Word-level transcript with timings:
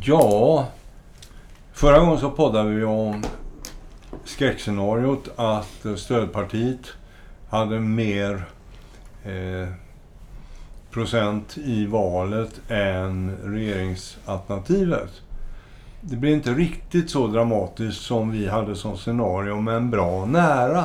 Ja, 0.00 0.68
förra 1.72 1.98
gången 1.98 2.18
så 2.18 2.30
poddade 2.30 2.70
vi 2.70 2.84
om 2.84 3.22
skräckscenariot 4.24 5.28
att 5.36 5.86
stödpartiet 5.96 6.86
hade 7.48 7.80
mer 7.80 8.44
eh, 9.24 9.68
procent 10.90 11.58
i 11.58 11.86
valet 11.86 12.60
än 12.68 13.36
regeringsalternativet. 13.44 15.10
Det 16.00 16.16
blev 16.16 16.32
inte 16.32 16.50
riktigt 16.54 17.10
så 17.10 17.26
dramatiskt 17.26 18.00
som 18.00 18.30
vi 18.30 18.48
hade 18.48 18.76
som 18.76 18.96
scenario, 18.96 19.60
men 19.60 19.90
bra 19.90 20.26
nära. 20.26 20.84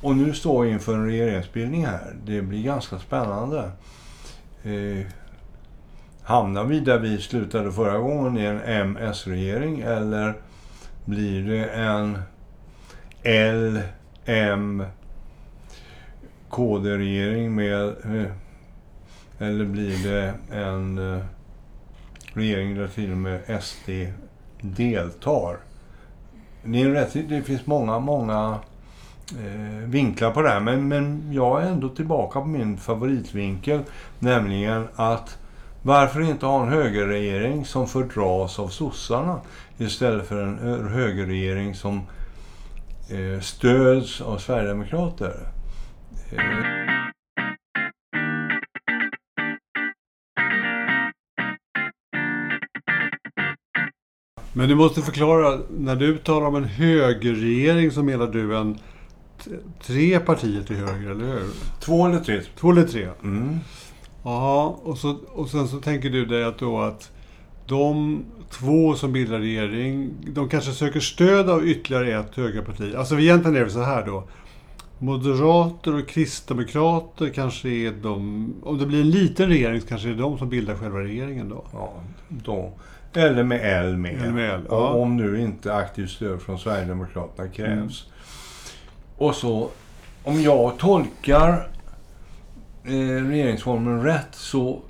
Och 0.00 0.16
nu 0.16 0.34
står 0.34 0.62
vi 0.62 0.70
inför 0.70 0.94
en 0.94 1.06
regeringsbildning 1.06 1.86
här. 1.86 2.14
Det 2.24 2.42
blir 2.42 2.62
ganska 2.62 2.98
spännande. 2.98 3.70
Eh, 4.62 5.06
hamnar 6.26 6.64
vi 6.64 6.80
där 6.80 6.98
vi 6.98 7.18
slutade 7.18 7.72
förra 7.72 7.98
gången 7.98 8.38
i 8.38 8.44
en 8.44 8.60
MS-regering 8.96 9.80
eller 9.80 10.34
blir 11.04 11.42
det 11.42 11.64
en 11.64 12.18
L, 13.22 13.80
M, 14.24 14.84
KD-regering 16.48 17.54
med... 17.54 17.82
Eh, 17.88 18.30
eller 19.38 19.64
blir 19.64 20.10
det 20.10 20.34
en 20.56 21.14
eh, 21.14 21.22
regering 22.32 22.74
där 22.74 22.88
till 22.88 23.10
och 23.10 23.18
med 23.18 23.62
SD 23.62 23.90
deltar? 24.60 25.56
Det, 26.64 26.82
är 26.82 26.90
rätt, 26.90 27.28
det 27.28 27.42
finns 27.42 27.66
många, 27.66 27.98
många 27.98 28.58
eh, 29.30 29.88
vinklar 29.88 30.30
på 30.30 30.42
det 30.42 30.48
här. 30.48 30.60
Men, 30.60 30.88
men 30.88 31.32
jag 31.32 31.62
är 31.62 31.66
ändå 31.66 31.88
tillbaka 31.88 32.40
på 32.40 32.46
min 32.46 32.76
favoritvinkel. 32.76 33.80
Nämligen 34.18 34.88
att 34.94 35.38
varför 35.86 36.20
inte 36.20 36.46
ha 36.46 36.62
en 36.62 36.68
högerregering 36.68 37.64
som 37.64 37.86
fördras 37.86 38.58
av 38.58 38.68
sossarna 38.68 39.40
istället 39.78 40.28
för 40.28 40.42
en 40.42 40.88
högerregering 40.88 41.74
som 41.74 42.02
eh, 43.10 43.40
stöds 43.40 44.20
av 44.20 44.38
Sverigedemokrater? 44.38 45.48
Eh. 46.32 46.42
Men 54.52 54.68
du 54.68 54.74
måste 54.74 55.02
förklara, 55.02 55.58
när 55.70 55.96
du 55.96 56.18
talar 56.18 56.46
om 56.46 56.56
en 56.56 56.64
högerregering 56.64 57.90
så 57.90 58.02
menar 58.02 58.26
du 58.26 58.56
en 58.56 58.78
tre 59.82 60.20
partier 60.20 60.62
till 60.62 60.76
höger, 60.76 61.10
eller 61.10 61.24
hur? 61.24 61.42
Två 61.80 62.06
eller 62.06 62.20
tre. 62.20 62.40
Två 62.60 62.70
eller 62.70 62.84
tre? 62.84 63.08
Mm. 63.22 63.60
Jaha, 64.26 64.74
och, 64.82 64.98
så, 64.98 65.16
och 65.34 65.48
sen 65.48 65.68
så 65.68 65.80
tänker 65.80 66.10
du 66.10 66.26
dig 66.26 66.44
att 66.44 66.58
då 66.58 66.80
att 66.80 67.10
de 67.66 68.24
två 68.50 68.94
som 68.94 69.12
bildar 69.12 69.38
regering, 69.38 70.10
de 70.26 70.48
kanske 70.48 70.72
söker 70.72 71.00
stöd 71.00 71.50
av 71.50 71.68
ytterligare 71.68 72.20
ett 72.20 72.36
högerparti. 72.36 72.94
Alltså 72.96 73.18
egentligen 73.18 73.56
är 73.56 73.64
det 73.64 73.70
så 73.70 73.82
här 73.82 74.06
då. 74.06 74.24
Moderater 74.98 75.94
och 75.94 76.08
kristdemokrater 76.08 77.28
kanske 77.28 77.68
är 77.68 77.92
de... 78.02 78.54
Om 78.62 78.78
det 78.78 78.86
blir 78.86 79.00
en 79.00 79.10
liten 79.10 79.48
regering 79.48 79.80
så 79.80 79.86
kanske 79.86 80.08
det 80.08 80.14
är 80.14 80.18
de 80.18 80.38
som 80.38 80.48
bildar 80.48 80.74
själva 80.74 80.98
regeringen 80.98 81.48
då. 81.48 81.64
Ja, 81.72 81.92
då. 82.28 82.72
Eller 83.14 83.42
med 83.42 83.60
L 83.62 83.96
med. 83.96 84.14
Eller 84.14 84.32
med 84.32 84.54
L, 84.54 84.60
ja. 84.68 84.88
Om 84.88 85.16
nu 85.16 85.40
inte 85.40 85.74
aktivt 85.74 86.10
stöd 86.10 86.42
från 86.42 86.58
Sverigedemokraterna 86.58 87.48
krävs. 87.48 87.70
Mm. 87.70 87.88
Och 89.16 89.34
så, 89.34 89.68
om 90.24 90.42
jag 90.42 90.78
tolkar 90.78 91.68
eh, 92.86 93.28
regeringsformen 93.28 94.02
rätt 94.02 94.34
så 94.34 94.82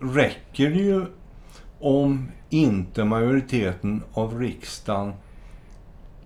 räcker 0.00 0.70
det 0.70 0.82
ju 0.82 1.04
om 1.80 2.28
inte 2.50 3.04
majoriteten 3.04 4.02
av 4.12 4.40
riksdagen 4.40 5.12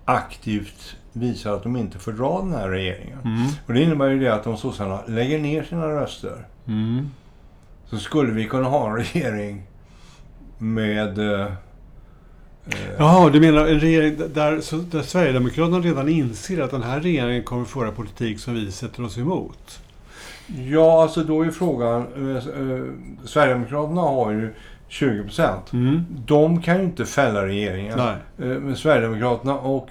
aktivt 0.05 0.97
visar 1.13 1.53
att 1.53 1.63
de 1.63 1.77
inte 1.77 1.99
fördrar 1.99 2.43
den 2.43 2.53
här 2.53 2.69
regeringen. 2.69 3.19
Mm. 3.25 3.47
Och 3.67 3.75
det 3.75 3.83
innebär 3.83 4.09
ju 4.09 4.19
det 4.19 4.35
att 4.35 4.47
om 4.47 4.57
sossarna 4.57 5.01
lägger 5.07 5.39
ner 5.39 5.63
sina 5.63 5.89
röster 5.89 6.47
Mm. 6.67 7.11
så 7.87 7.97
skulle 7.97 8.33
vi 8.33 8.45
kunna 8.45 8.69
ha 8.69 8.91
en 8.91 8.97
regering 8.97 9.63
med... 10.59 11.19
Eh, 11.19 11.53
Jaha, 12.99 13.31
du 13.31 13.41
menar 13.41 13.67
en 13.67 13.81
regering 13.81 14.17
där, 14.35 14.61
så, 14.61 14.77
där 14.77 15.03
Sverigedemokraterna 15.03 15.81
redan 15.81 16.09
inser 16.09 16.63
att 16.63 16.71
den 16.71 16.83
här 16.83 17.01
regeringen 17.01 17.43
kommer 17.43 17.65
föra 17.65 17.93
politik 17.93 18.41
som 18.41 18.55
vi 18.55 18.73
sätter 18.73 19.05
oss 19.05 19.19
emot? 19.19 19.81
Ja, 20.57 21.03
alltså 21.03 21.25
då 21.25 21.43
är 21.43 21.51
frågan... 21.51 22.07
Eh, 22.17 22.37
eh, 22.37 22.85
Sverigedemokraterna 23.25 24.01
har 24.01 24.31
ju 24.31 24.55
20 24.89 25.23
procent. 25.23 25.73
Mm. 25.73 26.07
De 26.27 26.63
kan 26.63 26.79
ju 26.79 26.85
inte 26.85 27.05
fälla 27.05 27.47
regeringen. 27.47 27.99
Nej. 27.99 28.15
Eh, 28.39 28.59
men 28.59 28.77
Sverigedemokraterna 28.77 29.59
och 29.59 29.89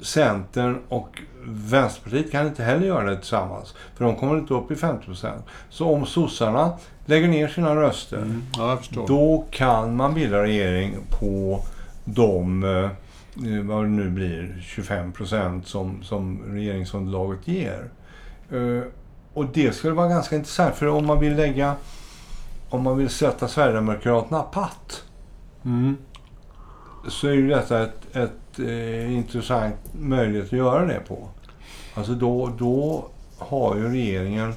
Centern 0.00 0.78
och 0.88 1.22
Vänsterpartiet 1.44 2.32
kan 2.32 2.46
inte 2.46 2.62
heller 2.62 2.86
göra 2.86 3.10
det 3.10 3.16
tillsammans. 3.16 3.74
För 3.94 4.04
de 4.04 4.16
kommer 4.16 4.38
inte 4.38 4.54
upp 4.54 4.70
i 4.70 4.76
50 4.76 5.06
procent. 5.06 5.44
Så 5.68 5.94
om 5.94 6.06
sossarna 6.06 6.72
lägger 7.06 7.28
ner 7.28 7.48
sina 7.48 7.76
röster, 7.76 8.16
Mm. 8.16 8.42
Ja, 8.56 8.78
då 9.06 9.44
kan 9.50 9.96
man 9.96 10.14
bilda 10.14 10.42
regering 10.42 10.96
på 11.20 11.60
de, 12.04 12.64
eh, 12.64 12.84
eh, 13.54 13.62
vad 13.62 13.84
det 13.84 13.88
nu 13.88 14.10
blir, 14.10 14.62
25 14.62 15.12
procent 15.12 15.66
som, 15.66 16.02
som 16.02 16.42
regeringsunderlaget 16.46 17.48
ger. 17.48 17.88
Och 19.34 19.46
det 19.46 19.72
skulle 19.74 19.92
vara 19.94 20.08
ganska 20.08 20.36
intressant, 20.36 20.74
för 20.74 20.86
om 20.86 21.06
man 21.06 21.20
vill 21.20 21.36
lägga, 21.36 21.74
om 22.68 22.82
man 22.82 22.98
vill 22.98 23.08
sätta 23.08 23.48
Sverigedemokraterna 23.48 24.42
patt, 24.42 25.02
Mm. 25.64 25.96
så 27.08 27.28
är 27.28 27.32
ju 27.32 27.48
detta 27.48 27.82
ett, 27.82 28.16
ett 28.16 28.58
eh, 28.58 29.12
intressant 29.12 29.74
möjlighet 29.92 30.46
att 30.46 30.52
göra 30.52 30.86
det 30.86 31.00
på. 31.08 31.28
Alltså 31.94 32.12
då, 32.12 32.50
då 32.58 33.04
har 33.38 33.76
ju 33.76 33.88
regeringen 33.88 34.54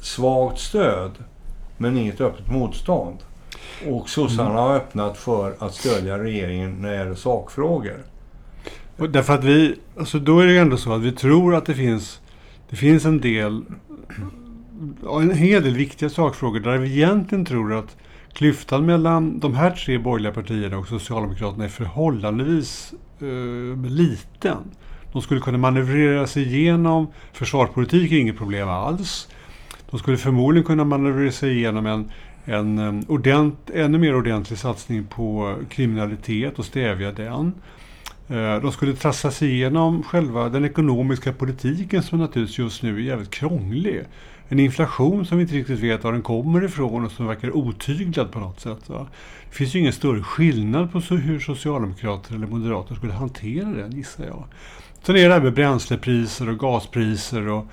svagt 0.00 0.58
stöd, 0.58 1.10
men 1.76 1.96
inget 1.96 2.20
öppet 2.20 2.50
motstånd. 2.50 3.18
Och 3.90 4.08
sossarna 4.08 4.50
Mm. 4.50 4.62
har 4.62 4.76
öppnat 4.76 5.16
för 5.18 5.54
att 5.58 5.74
stödja 5.74 6.18
regeringen 6.18 6.76
när 6.82 6.90
det 6.90 6.96
gäller 6.96 7.14
sakfrågor. 7.14 8.02
Och 8.98 9.10
Därför 9.10 9.34
att 9.34 9.44
vi, 9.44 9.78
alltså 9.98 10.18
då 10.18 10.40
är 10.40 10.46
det 10.46 10.52
ju 10.52 10.58
ändå 10.58 10.76
så 10.76 10.92
att 10.94 11.02
vi 11.02 11.12
tror 11.12 11.54
att 11.54 11.66
det 11.66 11.74
finns, 11.74 12.20
det 12.70 12.76
finns 12.76 13.04
en 13.04 13.20
del, 13.20 13.64
en 15.20 15.30
hel 15.30 15.62
del 15.62 15.74
viktiga 15.74 16.08
sakfrågor 16.08 16.60
där 16.60 16.78
vi 16.78 16.92
egentligen 16.92 17.44
tror 17.44 17.74
att 17.74 17.96
klyftan 18.32 18.86
mellan 18.86 19.38
de 19.38 19.54
här 19.54 19.70
tre 19.70 19.98
borgerliga 19.98 20.32
partierna 20.32 20.78
och 20.78 20.88
Socialdemokraterna 20.88 21.64
är 21.64 21.68
förhållandevis 21.68 22.94
eh, 23.20 23.90
liten. 23.90 24.58
De 25.12 25.22
skulle 25.22 25.40
kunna 25.40 25.58
manövrera 25.58 26.26
sig 26.26 26.42
igenom, 26.42 27.06
försvarspolitik 27.32 28.12
är 28.12 28.16
inget 28.16 28.38
problem 28.38 28.68
alls. 28.68 29.28
De 29.90 29.98
skulle 29.98 30.16
förmodligen 30.16 30.66
kunna 30.66 30.84
manövrera 30.84 31.32
sig 31.32 31.56
igenom 31.58 31.86
en, 31.86 32.10
en 32.44 32.78
eh, 32.78 33.10
ordent, 33.10 33.70
ännu 33.74 33.98
mer 33.98 34.16
ordentlig 34.16 34.58
satsning 34.58 35.04
på 35.04 35.56
kriminalitet 35.68 36.58
och 36.58 36.64
stävja 36.64 37.12
den. 37.12 37.52
Eh, 38.28 38.60
de 38.62 38.72
skulle 38.72 38.94
trassla 38.94 39.30
sig 39.30 39.54
igenom 39.54 40.02
själva 40.02 40.48
den 40.48 40.64
ekonomiska 40.64 41.32
politiken 41.32 42.02
som 42.02 42.18
naturligtvis 42.18 42.58
just 42.58 42.82
nu 42.82 42.96
är 42.96 43.00
jävligt 43.00 43.30
krånglig. 43.30 44.02
En 44.48 44.60
inflation 44.60 45.26
som 45.26 45.38
vi 45.38 45.42
inte 45.42 45.54
riktigt 45.54 45.80
vet 45.80 46.04
var 46.04 46.12
den 46.12 46.22
kommer 46.22 46.64
ifrån 46.64 47.04
och 47.04 47.12
som 47.12 47.26
verkar 47.26 47.56
otyglad 47.56 48.32
på 48.32 48.38
något 48.38 48.60
sätt. 48.60 48.88
Va? 48.88 49.06
Det 49.50 49.56
finns 49.56 49.74
ju 49.74 49.78
ingen 49.78 49.92
större 49.92 50.22
skillnad 50.22 50.92
på 50.92 50.98
hur 50.98 51.40
socialdemokrater 51.40 52.34
eller 52.34 52.46
moderater 52.46 52.94
skulle 52.94 53.12
hantera 53.12 53.68
den 53.68 53.92
gissar 53.92 54.24
jag. 54.24 54.44
Sen 55.02 55.16
är 55.16 55.28
det 55.28 55.34
här 55.34 55.40
med 55.40 55.54
bränslepriser 55.54 56.48
och 56.48 56.58
gaspriser 56.58 57.48
och, 57.48 57.66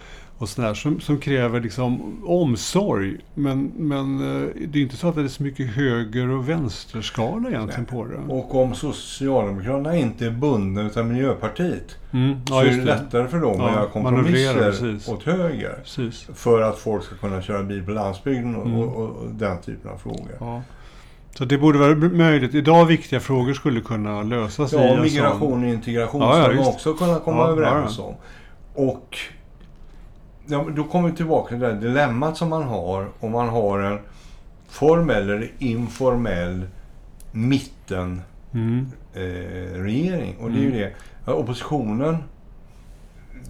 och 0.43 0.49
sådär 0.49 0.73
som, 0.73 0.99
som 0.99 1.17
kräver 1.17 1.61
liksom 1.61 2.21
omsorg. 2.25 3.17
Men, 3.33 3.71
men 3.77 4.17
eh, 4.43 4.49
det 4.67 4.79
är 4.79 4.83
inte 4.83 4.95
så 4.95 5.07
att 5.07 5.15
det 5.15 5.21
är 5.21 5.27
så 5.27 5.43
mycket 5.43 5.67
höger 5.67 6.29
och 6.29 6.49
vänsterskala 6.49 7.49
egentligen 7.49 7.85
på 7.85 8.05
det. 8.05 8.33
Och 8.33 8.55
om 8.55 8.75
Socialdemokraterna 8.75 9.95
inte 9.97 10.25
är 10.25 10.31
bundna 10.31 10.81
utav 10.81 11.05
Miljöpartiet 11.05 11.95
Mm, 12.13 12.45
så 12.47 12.53
ja, 12.53 12.61
är 12.61 12.65
just 12.65 12.77
det 12.79 12.85
det. 12.85 12.91
lättare 12.91 13.27
för 13.27 13.39
dem 13.39 13.55
Ja, 13.59 13.69
att 13.69 13.75
göra 13.75 13.85
kompromisser 13.89 14.99
åt 15.13 15.23
höger. 15.23 15.79
Precis. 15.83 16.27
För 16.33 16.61
att 16.61 16.77
folk 16.79 17.03
ska 17.03 17.15
kunna 17.15 17.41
köra 17.41 17.63
bil 17.63 17.83
på 17.85 17.91
landsbygden 17.91 18.55
och, 18.55 18.65
Mm. 18.65 18.79
och, 18.79 18.95
och 18.95 19.29
den 19.31 19.61
typen 19.61 19.91
av 19.91 19.97
frågor. 19.97 20.31
Ja. 20.39 20.61
Så 21.37 21.45
det 21.45 21.57
borde 21.57 21.79
vara 21.79 21.95
möjligt. 21.95 22.53
Idag 22.55 22.85
viktiga 22.85 23.19
frågor 23.19 23.53
skulle 23.53 23.81
kunna 23.81 24.23
lösas 24.23 24.73
i 24.73 24.75
Ja, 24.75 24.81
en 24.81 25.01
migration 25.01 25.63
och 25.63 25.69
integration 25.69 26.21
Ja, 26.21 26.37
ja, 26.37 26.43
ska 26.43 26.55
man 26.55 26.67
också 26.67 26.93
kunna 26.93 27.19
komma 27.19 27.47
överens 27.47 27.99
om. 27.99 28.13
Och 28.73 29.17
ja, 30.47 30.65
då 30.75 30.83
kommer 30.83 31.09
vi 31.09 31.15
tillbaka 31.15 31.47
till 31.49 31.59
det 31.59 31.67
där 31.67 31.81
dilemmat 31.81 32.37
som 32.37 32.49
man 32.49 32.63
har 32.63 33.07
om 33.19 33.31
man 33.31 33.49
har 33.49 33.79
en 33.79 33.99
formell 34.69 35.29
eller 35.29 35.51
informell 35.59 36.65
mitten 37.31 38.21
Mm. 38.53 38.87
eh, 39.13 39.21
regering. 39.81 40.35
Och 40.37 40.51
det 40.51 40.57
är 40.57 40.61
ju 40.61 40.67
Mm. 40.67 40.79
det. 40.79 40.91
Ja, 41.25 41.33
oppositionen, 41.33 42.17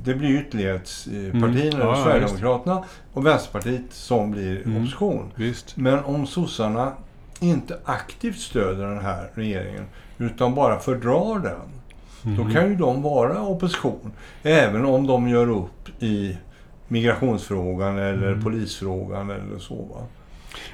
det 0.04 0.13
blir 0.13 0.40
ytterlighetspartierna, 0.40 1.75
Mm. 1.75 1.80
Ja, 1.80 1.98
ja, 1.98 2.04
Sverigedemokraterna 2.04 2.84
och 3.13 3.25
Vänsterpartiet 3.25 3.81
som 3.94 4.31
blir 4.31 4.62
Mm. 4.66 4.78
opposition. 4.81 5.31
Visst. 5.36 5.78
Men 5.78 6.04
om 6.04 6.28
sossarna 6.28 6.92
inte 7.40 7.78
aktivt 7.86 8.38
stöder 8.40 8.88
den 8.88 9.00
här 9.00 9.30
regeringen 9.34 9.84
utan 10.18 10.56
bara 10.56 10.80
fördrar 10.80 11.40
den. 11.40 11.60
Mm. 12.25 12.38
Då 12.38 12.54
kan 12.54 12.69
ju 12.69 12.75
de 12.75 13.01
vara 13.01 13.42
opposition. 13.42 14.12
Även 14.44 14.86
om 14.86 15.07
de 15.07 15.28
gör 15.28 15.50
upp 15.50 15.90
i 16.04 16.38
migrationsfrågan 16.94 17.98
eller 17.98 18.28
Mm. 18.28 18.44
polisfrågan 18.44 19.30
eller 19.30 19.60
så. 19.60 19.75
Va? 19.75 20.01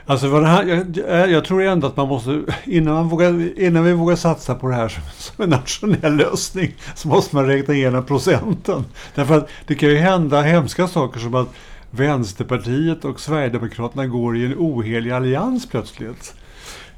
Alltså 0.06 0.28
vad 0.28 0.42
det 0.44 0.48
här, 0.48 0.86
jag, 1.08 1.32
jag 1.32 1.46
tror 1.46 1.64
ändå 1.64 1.88
att 1.88 1.98
man 1.98 2.08
måste, 2.08 2.42
innan, 2.66 2.94
man 2.94 3.10
vågar, 3.10 3.60
innan 3.60 3.84
vi 3.84 3.94
vågar 3.94 4.16
satsa 4.16 4.56
på 4.56 4.68
det 4.70 4.76
här 4.76 4.88
som, 4.88 5.04
som 5.18 5.44
en 5.44 5.50
nationell 5.50 6.16
lösning, 6.16 6.74
så 6.96 7.08
måste 7.08 7.36
man 7.36 7.46
räkna 7.48 7.74
igenom 7.74 8.06
procenten. 8.06 8.86
Därför 9.16 9.38
att 9.38 9.50
det 9.68 9.76
kan 9.76 9.90
ju 9.90 9.98
hända 9.98 10.42
hemska 10.42 10.88
saker 10.88 11.20
som 11.20 11.36
att 11.36 11.48
Vänsterpartiet 11.92 13.06
och 13.06 13.20
Sverigedemokraterna 13.20 14.08
går 14.08 14.38
i 14.38 14.46
en 14.46 14.54
ohelig 14.58 15.12
allians 15.12 15.68
plötsligt. 15.70 16.36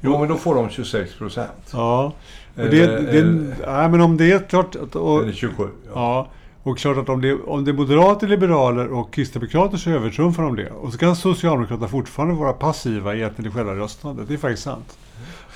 Jo, 0.00 0.18
men 0.18 0.28
då 0.28 0.36
får 0.36 0.54
de 0.54 0.70
26 0.70 1.14
procent. 1.18 1.50
Ja, 1.72 2.12
det, 2.54 2.62
Eller- 2.62 2.72
det, 3.02 3.18
eller- 3.18 3.54
nej, 3.66 3.88
men 3.88 4.00
om 4.00 4.16
det 4.16 4.32
är 4.32 4.38
klart. 4.38 4.74
Och, 4.74 5.22
Eller 5.22 5.32
27. 5.32 5.62
Ja. 5.86 5.90
Ja, 5.94 6.28
och 6.62 6.78
klart 6.78 6.96
att 6.96 7.08
om 7.08 7.20
det, 7.20 7.34
om 7.34 7.64
det 7.64 7.70
är 7.70 7.72
moderater, 7.72 8.28
liberaler 8.28 8.92
och 8.92 9.12
kristdemokrater 9.12 9.76
så 9.76 9.90
övertrumfar 9.90 10.42
de 10.42 10.56
det. 10.56 10.70
Och 10.70 10.92
så 10.92 10.98
kan 10.98 11.16
Socialdemokraterna 11.16 11.88
fortfarande 11.88 12.34
vara 12.34 12.52
passiva 12.52 13.14
i 13.14 13.30
själva 13.54 13.74
röstandet. 13.74 14.28
Det 14.28 14.34
är 14.34 14.38
faktiskt 14.38 14.62
sant. 14.62 14.98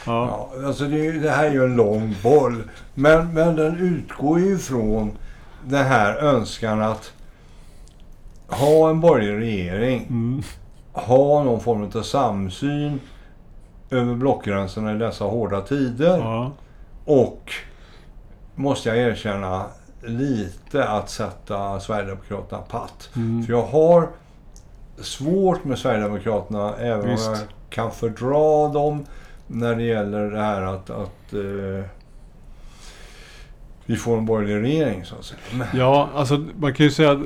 Ja. 0.07 0.49
Ja, 0.57 0.67
alltså 0.67 0.85
det, 0.85 1.13
det 1.13 1.31
här 1.31 1.45
är 1.45 1.53
ju 1.53 1.65
en 1.65 1.77
lång 1.77 2.15
boll. 2.23 2.63
Men, 2.95 3.35
men 3.35 3.57
den 3.57 3.77
utgår 3.77 4.41
ju 4.41 4.59
från 4.59 5.11
den 5.65 5.87
här 5.87 6.17
önskan 6.17 6.83
att 6.83 7.13
ha 8.49 8.91
en 8.91 9.01
borgerlig 9.01 9.41
regering. 9.41 10.07
Mm. 10.09 10.43
Ha 10.93 11.45
någon 11.45 11.61
form 11.61 11.91
av 11.95 12.03
samsyn 12.03 13.01
över 13.91 14.15
blockgränserna 14.15 14.95
i 14.95 14.99
dessa 14.99 15.25
hårda 15.25 15.61
tider. 15.61 16.19
Ja. 16.19 16.53
Och, 17.05 17.53
måste 18.55 18.89
jag 18.89 18.99
erkänna, 18.99 19.65
lite 20.07 20.89
att 20.89 21.11
sätta 21.11 21.81
Sverigedemokraterna 21.81 22.63
patt. 22.63 23.11
Mm. 23.17 23.43
För 23.43 23.53
jag 23.53 23.63
har 23.63 24.09
svårt 24.99 25.65
med 25.65 25.79
Sverigedemokraterna, 25.79 26.75
även 26.77 27.11
Visst. 27.11 27.29
om 27.29 27.35
jag 27.35 27.43
kan 27.71 27.91
fördra 27.93 28.69
dem 28.69 29.07
när 29.47 29.75
det 29.75 29.83
gäller 29.83 30.31
det 30.31 30.41
här 30.41 30.63
att, 30.63 30.91
att 30.91 31.33
eh, 31.33 31.85
vi 33.87 33.97
får 33.97 34.19
en 34.19 34.27
borgerlig 34.27 34.63
regering, 34.63 35.05
så 35.05 35.15
att 35.15 35.25
säga. 35.25 35.67
Ja, 35.75 36.09
alltså 36.15 36.45
man 36.59 36.75
kan 36.75 36.87
ju 36.87 36.93
säga 36.93 37.11
att 37.11 37.21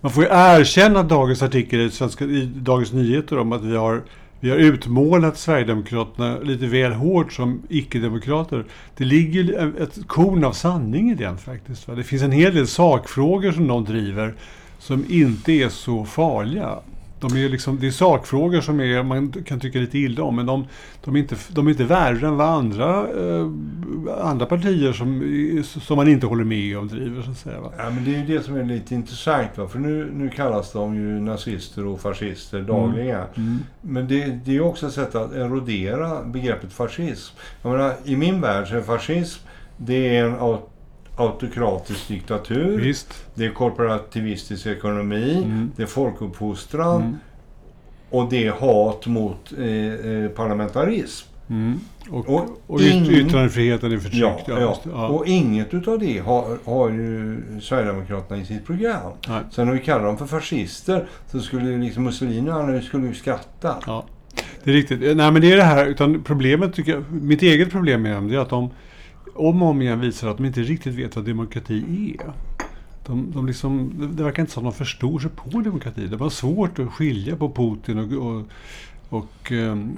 man 0.00 0.12
får 0.12 0.24
ju 0.24 0.28
erkänna 0.32 1.02
dagens 1.02 1.42
artikel 1.42 1.80
i, 1.80 1.90
Svenska, 1.90 2.24
i 2.24 2.52
Dagens 2.56 2.92
Nyheter 2.92 3.38
om 3.38 3.52
att 3.52 3.62
vi 3.62 3.76
har, 3.76 4.02
vi 4.40 4.50
har 4.50 4.56
utmålat 4.56 5.38
Sverigedemokraterna 5.38 6.38
lite 6.38 6.66
väl 6.66 6.92
hårt 6.92 7.32
som 7.32 7.62
icke-demokrater. 7.68 8.64
Det 8.96 9.04
ligger 9.04 9.82
ett 9.82 9.98
korn 10.06 10.44
av 10.44 10.52
sanning 10.52 11.10
i 11.10 11.14
den 11.14 11.38
faktiskt. 11.38 11.88
Va? 11.88 11.94
Det 11.94 12.02
finns 12.02 12.22
en 12.22 12.32
hel 12.32 12.54
del 12.54 12.66
sakfrågor 12.66 13.52
som 13.52 13.66
de 13.66 13.84
driver 13.84 14.34
som 14.78 15.04
inte 15.08 15.52
är 15.52 15.68
så 15.68 16.04
farliga. 16.04 16.78
De 17.20 17.36
är 17.36 17.48
liksom, 17.48 17.78
det 17.80 17.86
är 17.86 17.90
sakfrågor 17.90 18.60
som 18.60 18.80
är, 18.80 19.02
man 19.02 19.32
kan 19.32 19.60
tycka 19.60 19.78
lite 19.78 19.98
illa 19.98 20.22
om, 20.22 20.36
men 20.36 20.46
de, 20.46 20.66
de, 21.04 21.16
är, 21.16 21.20
inte, 21.20 21.36
de 21.48 21.66
är 21.66 21.70
inte 21.70 21.84
värre 21.84 22.26
än 22.26 22.36
vad 22.36 22.48
andra, 22.48 23.06
eh, 23.08 23.48
andra 24.26 24.46
partier 24.46 24.92
som, 24.92 25.62
som 25.64 25.96
man 25.96 26.08
inte 26.08 26.26
håller 26.26 26.44
med 26.44 26.78
om 26.78 26.88
driver. 26.88 27.22
Så 27.22 27.30
att 27.30 27.38
säga, 27.38 27.60
va? 27.60 27.72
ja, 27.78 27.90
men 27.90 28.04
det 28.04 28.14
är 28.14 28.18
ju 28.18 28.38
det 28.38 28.42
som 28.44 28.56
är 28.56 28.64
lite 28.64 28.94
intressant. 28.94 29.58
Va? 29.58 29.68
För 29.68 29.78
nu, 29.78 30.10
nu 30.14 30.28
kallas 30.28 30.72
de 30.72 30.94
ju 30.94 31.20
nazister 31.20 31.86
och 31.86 32.00
fascister 32.00 32.60
dagligen. 32.60 33.24
Mm. 33.36 33.58
Men 33.80 34.08
det, 34.08 34.38
det 34.44 34.56
är 34.56 34.60
också 34.60 34.86
ett 34.86 34.92
sätt 34.92 35.14
att 35.14 35.32
erodera 35.32 36.22
begreppet 36.24 36.72
fascism. 36.72 37.36
Jag 37.62 37.72
menar, 37.72 37.94
I 38.04 38.16
min 38.16 38.40
värld 38.40 38.68
så 38.68 38.76
är 38.76 38.80
fascism 38.80 39.46
det 39.76 40.16
är 40.16 40.24
en 40.24 40.38
au- 40.38 40.58
autokratisk 41.20 42.08
diktatur. 42.08 42.80
Visst. 42.80 43.24
Det 43.34 43.44
är 43.44 43.50
korporativistisk 43.50 44.66
ekonomi. 44.66 45.42
Mm. 45.44 45.72
Det 45.76 45.82
är 45.82 45.86
folkuppfostran. 45.86 47.02
Mm. 47.02 47.16
Och 48.10 48.30
det 48.30 48.46
är 48.46 48.52
hat 48.52 49.06
mot 49.06 49.52
eh, 49.58 49.66
eh, 49.66 50.30
parlamentarism. 50.30 51.26
Mm. 51.50 51.80
Och, 52.10 52.28
Och 52.28 52.60
och, 52.66 52.80
yt, 52.80 53.08
yttrandefriheten 53.08 53.92
är 53.92 53.98
förtryckt. 53.98 54.22
Ja, 54.22 54.40
ja. 54.46 54.78
ja. 54.84 55.08
Och 55.08 55.26
inget 55.26 55.74
utav 55.74 55.98
det 55.98 56.18
har, 56.18 56.58
har 56.64 56.90
ju 56.90 57.42
Sverigedemokraterna 57.60 58.40
i 58.40 58.44
sitt 58.44 58.66
program. 58.66 59.12
Nej. 59.28 59.40
Sen 59.50 59.66
när 59.66 59.74
vi 59.74 59.80
kallar 59.80 60.04
dem 60.04 60.18
för 60.18 60.26
fascister 60.26 61.08
så 61.30 61.40
skulle 61.40 61.70
ju 61.70 61.82
liksom 61.82 62.04
Mussolini 62.04 62.50
och 62.50 62.54
andra 62.54 62.82
skulle 62.82 63.06
ju 63.06 63.14
skratta. 63.14 63.76
Ja, 63.86 64.04
det 64.64 64.70
är 64.70 64.74
riktigt. 64.74 65.00
Nej, 65.00 65.32
men 65.32 65.40
det 65.40 65.52
är 65.52 65.56
det 65.56 65.62
här, 65.62 65.86
utan 65.86 66.22
problemet 66.22 66.74
tycker 66.74 66.92
jag, 66.92 67.04
mitt 67.10 67.42
eget 67.42 67.70
problem 67.70 68.02
med 68.02 68.14
dem, 68.14 68.28
det 68.28 68.34
är 68.34 68.38
att 68.38 68.50
de 68.50 68.70
om 69.34 69.62
och 69.62 69.68
om 69.68 69.82
igen 69.82 70.00
visar 70.00 70.28
att 70.28 70.36
de 70.36 70.46
inte 70.46 70.60
riktigt 70.62 70.94
vet 70.94 71.16
vad 71.16 71.24
demokrati 71.24 72.14
är. 72.20 72.32
De, 73.06 73.32
de 73.34 73.46
liksom, 73.46 73.92
det- 74.16 74.22
verkar 74.22 74.42
inte 74.42 74.52
som 74.52 74.66
att 74.66 74.74
de 74.74 74.78
förstår 74.78 75.18
sig 75.18 75.30
på 75.30 75.60
demokrati. 75.60 76.06
Det 76.06 76.16
var 76.16 76.30
svårt 76.30 76.78
att 76.78 76.88
skilja 76.92 77.36
på 77.36 77.50
Putin 77.52 77.98
och, 77.98 78.26
och, 78.26 78.42
och 79.08 79.52
ehm, 79.52 79.96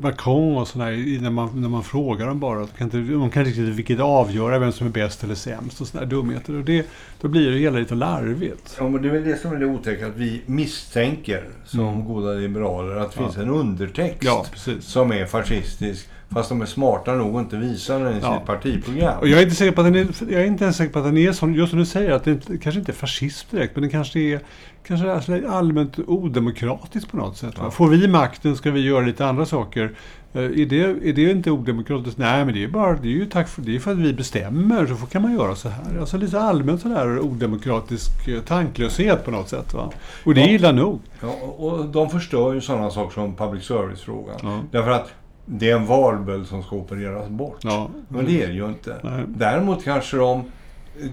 Macron 0.00 0.56
och 0.56 0.68
sådär 0.68 1.20
när 1.20 1.30
man, 1.30 1.60
när 1.60 1.68
man 1.68 1.82
frågar 1.82 2.26
dem 2.26 2.40
bara. 2.40 2.58
De 2.58 2.66
kan 2.66 2.84
inte, 2.84 2.96
de 3.12 3.30
kan 3.30 3.42
inte 3.46 3.50
riktigt 3.60 3.74
vilket 3.74 4.00
avgöra 4.00 4.58
vem 4.58 4.72
som 4.72 4.86
är 4.86 4.90
bäst 4.90 5.24
eller 5.24 5.34
sämst 5.34 5.80
och 5.80 5.86
sådana 5.86 6.06
dumheter. 6.10 6.54
Och 6.54 6.64
det, 6.64 6.86
då 7.20 7.28
blir 7.28 7.50
det 7.50 7.58
hela 7.58 7.78
lite 7.78 7.94
larvigt. 7.94 8.76
Ja, 8.78 8.88
men 8.88 9.02
det 9.02 9.08
är 9.08 9.12
väl 9.12 9.24
det 9.24 9.36
som 9.36 9.52
är 9.52 9.56
det 9.56 9.66
otäcka, 9.66 10.06
att 10.06 10.16
vi 10.16 10.40
misstänker 10.46 11.44
som 11.64 11.80
Mm. 11.80 12.04
goda 12.04 12.32
liberaler 12.32 12.96
att 12.96 13.12
det 13.12 13.20
Ja. 13.20 13.26
finns 13.26 13.36
en 13.36 13.48
undertext 13.50 14.24
Ja, 14.24 14.46
som 14.80 15.12
är 15.12 15.26
fascistisk. 15.26 16.08
Fast 16.30 16.48
de 16.48 16.60
är 16.62 16.66
smarta 16.66 17.14
nog 17.14 17.36
att 17.36 17.42
inte 17.42 17.56
visa 17.56 17.98
den 17.98 18.12
i 18.16 18.18
Ja. 18.22 18.36
sitt 18.38 18.46
partiprogram. 18.46 19.18
Och 19.20 19.28
jag 19.28 19.38
är 19.38 19.42
inte 19.42 19.56
säker 19.56 19.72
på 19.72 19.80
att 19.80 19.86
den 19.86 19.94
är, 19.96 20.32
jag 20.32 20.42
är 20.42 20.46
inte 20.46 20.64
ens 20.64 20.76
säker 20.76 20.92
på 20.92 20.98
att 20.98 21.04
den 21.04 21.16
är 21.18 21.32
som, 21.32 21.54
just 21.54 21.70
som 21.70 21.78
du 21.78 21.86
säger, 21.86 22.10
att 22.10 22.24
det 22.24 22.30
inte, 22.30 22.58
kanske 22.58 22.78
inte 22.78 22.92
är 22.92 22.96
fascism 22.96 23.56
direkt, 23.56 23.76
men 23.76 23.82
den 23.82 23.90
kanske 23.90 24.18
är 24.20 24.40
kanske 24.86 25.06
är 25.34 25.46
allmänt 25.48 25.98
odemokratiskt 26.06 27.10
på 27.10 27.16
något 27.16 27.36
sätt. 27.36 27.54
Ja. 27.58 27.70
Får 27.70 27.88
vi 27.88 28.08
makten 28.08 28.56
ska 28.56 28.70
vi 28.70 28.80
göra 28.80 29.04
lite 29.06 29.26
andra 29.26 29.46
saker. 29.46 29.90
Eh, 30.34 30.42
Är 30.42 30.66
det, 30.66 30.80
är 31.08 31.12
det 31.12 31.30
inte 31.30 31.50
odemokratiskt? 31.50 32.18
Nej, 32.18 32.44
men 32.44 32.54
det 32.54 32.64
är 32.64 32.68
bara 32.68 32.92
det 32.92 33.08
är 33.08 33.12
ju 33.12 33.26
tack 33.26 33.48
för, 33.48 33.62
det 33.62 33.76
är 33.76 33.80
för 33.80 33.92
att 33.92 33.98
vi 33.98 34.12
bestämmer, 34.12 34.86
så 34.86 34.94
kan 35.06 35.22
man 35.22 35.32
göra 35.34 35.54
så 35.54 35.68
här. 35.68 35.98
Alltså 36.00 36.16
lite 36.16 36.40
allmänt 36.40 36.80
sådär 36.82 37.18
odemokratisk 37.20 38.28
eh, 38.28 38.40
tanklöshet 38.40 39.24
på 39.24 39.30
något 39.30 39.48
sätt. 39.48 39.74
Va? 39.74 39.90
Och 40.24 40.34
det 40.34 40.40
är 40.40 40.46
Ja. 40.46 40.52
illa 40.52 40.72
nog. 40.72 41.00
Ja, 41.20 41.28
och 41.56 41.86
de 41.86 42.10
förstör 42.10 42.52
ju 42.52 42.60
sådana 42.60 42.90
saker 42.90 43.14
som 43.14 43.34
public 43.34 43.64
service-frågan. 43.64 44.36
Ja. 44.42 44.60
Därför 44.70 44.90
att 44.90 45.12
det 45.46 45.70
är 45.70 45.76
en 45.76 45.86
valböld 45.86 46.46
som 46.46 46.62
ska 46.62 46.76
opereras 46.76 47.28
bort. 47.28 47.58
Ja. 47.60 47.88
Men 48.08 48.24
det 48.26 48.42
är 48.42 48.46
det 48.46 48.52
ju 48.54 48.66
inte. 48.66 48.96
Nej. 49.02 49.24
Däremot 49.28 49.84
kanske 49.84 50.16
de, 50.16 50.44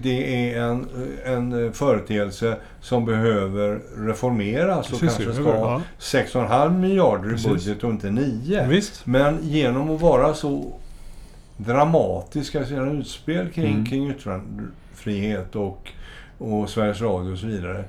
det 0.02 0.52
är 0.54 0.62
en, 0.62 0.86
en 1.24 1.72
företeelse 1.72 2.56
som 2.80 3.04
behöver 3.04 3.80
reformeras 3.96 4.92
och 4.92 5.00
Precis, 5.00 5.24
kanske 5.24 5.42
ska 5.42 5.52
ha 5.56 5.80
6,5 5.98 6.78
miljarder 6.78 7.28
i 7.28 7.30
Precis. 7.32 7.46
budget 7.46 7.84
och 7.84 7.90
inte 7.90 8.10
9. 8.10 8.66
Visst. 8.68 9.06
Men 9.06 9.38
genom 9.42 9.90
att 9.90 10.00
vara 10.00 10.34
så 10.34 10.72
dramatiska 11.56 12.62
i 12.62 12.66
sina 12.66 12.90
utspel 12.90 13.48
kring, 13.50 13.72
Mm. 13.72 13.86
kring 13.86 14.10
yttrandefrihet 14.10 15.56
och, 15.56 15.88
och 16.38 16.70
Sveriges 16.70 17.00
Radio 17.00 17.32
och 17.32 17.38
så 17.38 17.46
vidare 17.46 17.84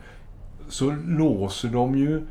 så 0.69 0.95
låser 1.07 1.67
de 1.67 1.97
ju 1.97 2.21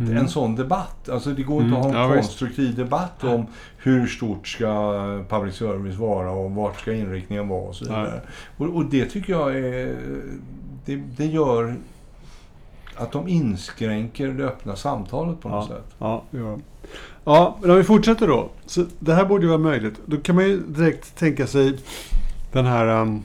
Mm. 0.00 0.16
en 0.16 0.28
sån 0.28 0.56
debatt. 0.56 1.08
Alltså 1.08 1.30
det 1.30 1.42
går 1.42 1.62
inte 1.62 1.76
Mm, 1.76 1.86
att 1.86 1.94
ha 1.94 2.04
en 2.04 2.10
ja, 2.10 2.16
visst. 2.16 2.28
konstruktiv 2.28 2.74
debatt 2.76 3.24
om 3.24 3.46
hur 3.78 4.06
stort 4.06 4.48
ska 4.48 5.24
public 5.28 5.54
service 5.54 5.96
vara 5.96 6.30
och 6.30 6.50
vart 6.50 6.80
ska 6.80 6.92
inriktningen 6.92 7.48
vara 7.48 7.60
och 7.62 7.74
så 7.74 7.84
vidare. 7.84 8.20
Och, 8.56 8.66
och 8.66 8.84
det 8.84 9.06
tycker 9.06 9.32
jag 9.32 9.56
är... 9.56 9.96
Det, 10.84 10.96
det 10.96 11.26
gör 11.26 11.74
att 12.96 13.12
de 13.12 13.28
inskränker 13.28 14.28
det 14.28 14.44
öppna 14.44 14.76
samtalet 14.76 15.40
på 15.40 15.48
något 15.48 15.66
Ja. 15.70 15.76
sätt. 15.76 15.94
Ja, 15.98 16.22
de. 16.30 16.62
Ja, 17.24 17.56
men 17.60 17.70
om 17.70 17.76
vi 17.76 17.84
fortsätter 17.84 18.26
då. 18.28 18.48
Så 18.66 18.84
det 18.98 19.14
här 19.14 19.24
borde 19.24 19.42
ju 19.42 19.48
vara 19.48 19.58
möjligt. 19.58 19.94
Då 20.06 20.16
kan 20.16 20.34
man 20.34 20.44
ju 20.44 20.60
direkt 20.66 21.16
tänka 21.18 21.46
sig 21.46 21.78
den 22.52 22.66
här, 22.66 22.86
um, 23.02 23.22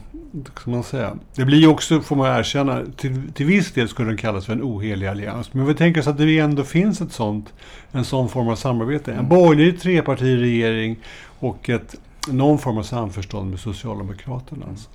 ska 0.54 0.70
man 0.70 0.82
säga. 0.82 1.16
Det 1.34 1.44
blir 1.44 1.58
ju 1.58 1.66
också, 1.66 2.00
får 2.00 2.16
man 2.16 2.38
erkänna, 2.38 2.82
till, 2.96 3.32
till 3.32 3.46
viss 3.46 3.72
del 3.72 3.88
skulle 3.88 4.08
den 4.08 4.16
kallas 4.16 4.46
för 4.46 4.52
en 4.52 4.62
ohelig 4.62 5.06
allians. 5.06 5.54
Men 5.54 5.66
vi 5.66 5.74
tänker 5.74 6.00
oss 6.00 6.06
att 6.06 6.18
det 6.18 6.38
ändå 6.38 6.64
finns 6.64 7.00
ett 7.00 7.12
sånt, 7.12 7.52
en 7.92 8.04
sån 8.04 8.28
form 8.28 8.48
av 8.48 8.56
samarbete. 8.56 9.12
En 9.12 9.28
borgerlig 9.28 9.80
trepartiregering 9.80 10.98
och 11.38 11.68
ett, 11.70 11.94
någon 12.28 12.58
form 12.58 12.78
av 12.78 12.82
samförstånd 12.82 13.50
med 13.50 13.60
Socialdemokraterna. 13.60 14.66
Alltså. 14.70 14.90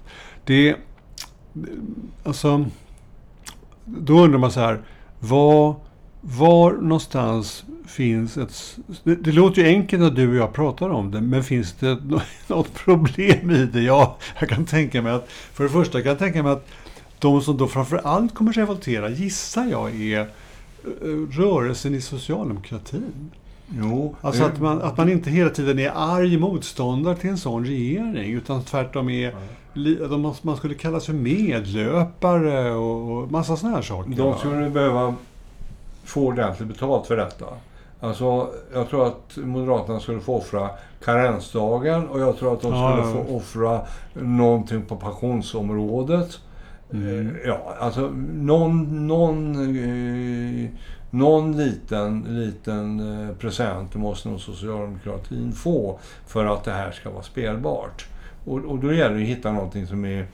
Det, 0.46 0.76
alltså, 2.24 2.66
då 3.86 4.20
undrar 4.20 4.40
man 4.40 4.52
så 4.52 4.60
här, 4.60 4.80
vad, 5.20 5.76
var 6.22 6.74
någonstans 6.74 7.66
finns 7.88 8.38
ett... 8.38 8.78
Det, 9.04 9.16
det 9.16 9.32
låter 9.32 9.62
ju 9.62 9.68
enkelt 9.68 10.02
när 10.02 10.10
du 10.12 10.30
och 10.30 10.36
jag 10.36 10.54
pratar 10.54 10.90
om 10.90 11.12
det, 11.12 11.22
men 11.22 11.44
finns 11.44 11.74
det 11.74 11.98
nå- 12.04 12.22
något 12.48 12.74
problem 12.74 13.52
i 13.52 13.66
det? 13.66 13.82
Ja, 13.82 14.18
jag 14.40 14.50
kan 14.50 14.66
tänka 14.66 15.02
mig 15.02 15.12
att... 15.12 15.28
För 15.30 15.64
det 15.64 15.70
första 15.70 16.02
kan 16.02 16.10
jag 16.10 16.20
tänka 16.20 16.44
mig 16.44 16.52
att 16.52 16.68
de 17.20 17.42
som 17.42 17.58
då 17.58 17.68
framför 17.68 17.98
allt 17.98 18.34
kommer 18.34 18.54
revoltera, 18.54 19.10
gissar 19.10 19.66
jag, 19.66 20.02
är 20.02 20.20
eh, 20.20 20.28
rörelsen 21.32 21.96
i 21.96 22.02
socialdemokratin. 22.02 23.32
Jo, 23.70 24.16
Alltså 24.22 24.44
att 24.44 24.60
man, 24.60 24.82
att 24.82 24.98
man 24.98 25.10
inte 25.10 25.30
hela 25.30 25.50
tiden 25.50 25.80
är 25.80 25.92
arg 25.96 26.38
motståndare 26.38 27.16
till 27.16 27.30
en 27.30 27.38
sån 27.38 27.66
regering. 27.66 28.32
Utan 28.34 28.64
tvärtom 28.64 29.10
är... 29.10 29.36
att 30.12 30.44
Man, 30.44 30.58
skulle 30.58 30.74
kallas 30.74 31.06
för 31.06 31.14
medlöpare 31.14 32.72
och, 32.72 33.18
och 33.18 33.32
massa 33.32 33.58
såna 33.58 33.76
här 33.76 33.82
saker. 33.82 34.12
De 34.12 34.38
skulle 34.38 34.70
behöva 34.70 35.16
få 36.04 36.26
ordentligt 36.26 36.68
betalt 36.68 37.08
för 37.08 37.18
detta. 37.18 37.46
Alltså, 38.00 38.50
jag 38.74 38.90
tror 38.90 39.08
att 39.08 39.38
Moderaterna 39.38 40.00
skulle 40.00 40.20
få 40.20 40.36
offra 40.36 40.70
karensdagen 41.04 42.08
och 42.08 42.20
jag 42.20 42.38
tror 42.38 42.54
att 42.54 42.62
de 42.62 42.68
skulle 42.68 43.18
ja. 43.18 43.26
få 43.26 43.36
offra 43.36 43.82
någonting 44.14 44.82
på 44.82 44.96
pensionsområdet. 44.96 46.40
Mm. 46.94 47.28
Eh, 47.28 47.34
Ja, 47.46 47.76
alltså 47.80 48.12
någon, 48.34 49.08
någon, 49.08 49.56
eh, 49.76 50.70
någon 51.10 51.58
liten, 51.58 52.26
liten 52.28 53.00
eh, 53.00 53.36
present 53.36 53.96
måste 53.96 54.30
nog 54.30 54.40
socialdemokratin 54.40 55.52
få 55.52 56.00
för 56.28 56.46
att 56.46 56.64
det 56.64 56.72
här 56.72 56.92
ska 56.92 57.10
vara 57.10 57.24
spelbart. 57.24 58.06
Och, 58.46 58.58
och 58.58 58.80
då 58.80 58.94
gäller 58.94 59.16
det 59.16 59.22
att 59.22 59.28
hitta 59.28 59.52
någonting 59.52 59.88
som 59.88 60.06
är 60.06 60.26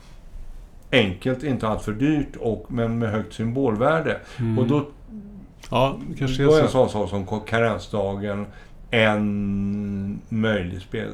enkelt, 0.92 1.42
inte 1.42 1.68
alltför 1.68 1.92
dyrt, 1.92 2.36
och, 2.36 2.64
men 2.68 2.98
med 2.98 3.10
högt 3.10 3.34
symbolvärde. 3.34 4.20
Mm. 4.38 4.58
Och 4.58 4.66
då, 4.66 4.86
Ja, 5.70 5.98
det 6.10 6.16
kanske 6.18 6.42
är 6.42 6.48
är 6.58 6.62
en 6.62 6.68
så. 6.68 6.88
sån 6.88 7.08
sak 7.08 7.26
som 7.26 7.40
karensdagen 7.40 8.46
en 8.90 10.20
möjlig 10.28 10.82
spel, 10.82 11.12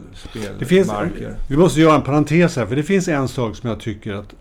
spelmarker. 0.66 1.34
vi 1.48 1.56
måste 1.56 1.80
göra 1.80 1.94
en 1.94 2.02
parentes 2.02 2.56
här, 2.56 2.66
för 2.66 2.76
det 2.76 2.82
finns 2.82 3.08
en 3.08 3.28
sak 3.28 3.56
som 3.56 3.68
jag 3.70 3.80
tycker 3.80 4.14
att 4.14 4.34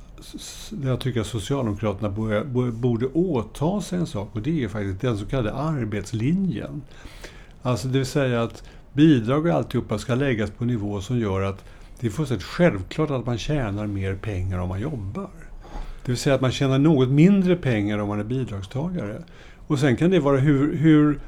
jag 0.84 1.00
tycker 1.00 1.22
att 1.22 1.28
Socialdemokraterna 1.28 2.10
borde, 2.10 2.44
borde- 2.44 2.72
borde 2.72 3.06
åta 3.06 3.82
sig 3.82 4.00
en 4.00 4.06
sak 4.06 4.30
och 4.34 4.42
det 4.42 4.63
är 4.63 4.68
faktiskt 4.68 5.01
den 5.01 5.18
så 5.18 5.25
kallade 5.25 5.54
arbetslinjen. 5.54 6.82
Alltså 7.62 7.88
det 7.88 7.98
vill 7.98 8.06
säga 8.08 8.44
att 8.44 8.63
bidrag 8.94 9.46
och 9.46 9.51
alltihopa 9.54 9.98
ska 9.98 10.16
läggas 10.16 10.51
på 10.51 10.63
en 10.63 10.68
nivå 10.68 11.01
som 11.01 11.20
gör 11.20 11.42
att 11.42 11.63
det 12.00 12.08
är 12.08 12.12
fullständigt 12.12 12.46
självklart 12.48 13.10
att 13.10 13.25
man 13.25 13.38
tjänar 13.38 13.88
mer 13.88 14.16
pengar 14.16 14.60
om 14.60 14.70
man 14.70 14.80
jobbar. 14.82 15.30
Det 16.06 16.12
vill 16.12 16.18
säga 16.18 16.36
att 16.36 16.42
man 16.42 16.51
tjänar 16.51 16.80
något 16.80 17.10
mindre 17.10 17.56
pengar 17.56 17.98
om 17.98 18.08
man 18.08 18.20
är 18.20 18.24
bidragstagare. 18.24 19.22
Och 19.69 19.79
sen 19.79 19.95
kan 19.95 20.11
det 20.11 20.19
vara 20.19 20.38
hur, 20.38 20.75
hur 20.75 21.19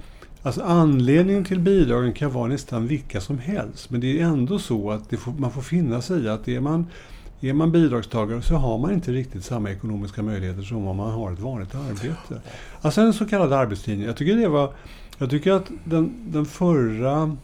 Alltså 0.43 0.61
anledningen 0.61 1.43
till 1.43 1.59
bidragen 1.59 2.13
kan 2.13 2.31
vara 2.31 2.47
nästan 2.47 2.87
vilka 2.87 3.21
som 3.21 3.39
helst. 3.39 3.89
Men 3.89 4.01
det 4.01 4.19
är 4.21 4.25
ändå 4.25 4.59
så 4.59 4.91
att 4.91 5.09
det 5.09 5.17
får, 5.17 5.31
man 5.31 5.51
får 5.51 5.61
finna 5.61 6.01
sig 6.01 6.23
i 6.23 6.29
att 6.29 6.47
är 6.47 6.59
man, 6.59 6.87
är 7.41 7.53
man 7.53 7.71
bidragstagare 7.71 8.41
så 8.41 8.55
har 8.55 8.77
man 8.77 8.91
inte 8.91 9.11
riktigt 9.11 9.43
samma 9.43 9.71
ekonomiska 9.71 10.23
möjligheter 10.23 10.61
som 10.61 10.87
om 10.87 10.97
man 10.97 11.11
har 11.11 11.31
ett 11.31 11.39
vanligt 11.39 11.75
arbete. 11.75 12.41
Alltså 12.81 13.01
en 13.01 13.13
så 13.13 13.25
kallad 13.25 13.53
arbetslinje. 13.53 14.05
Jag 14.05 14.17
tycker 14.17 14.35
det 14.35 14.47
var... 14.47 14.73
Jag 15.17 15.29
tycker 15.29 15.51
att 15.51 15.71
den, 15.83 16.13
den 16.31 16.45
förra... 16.45 17.37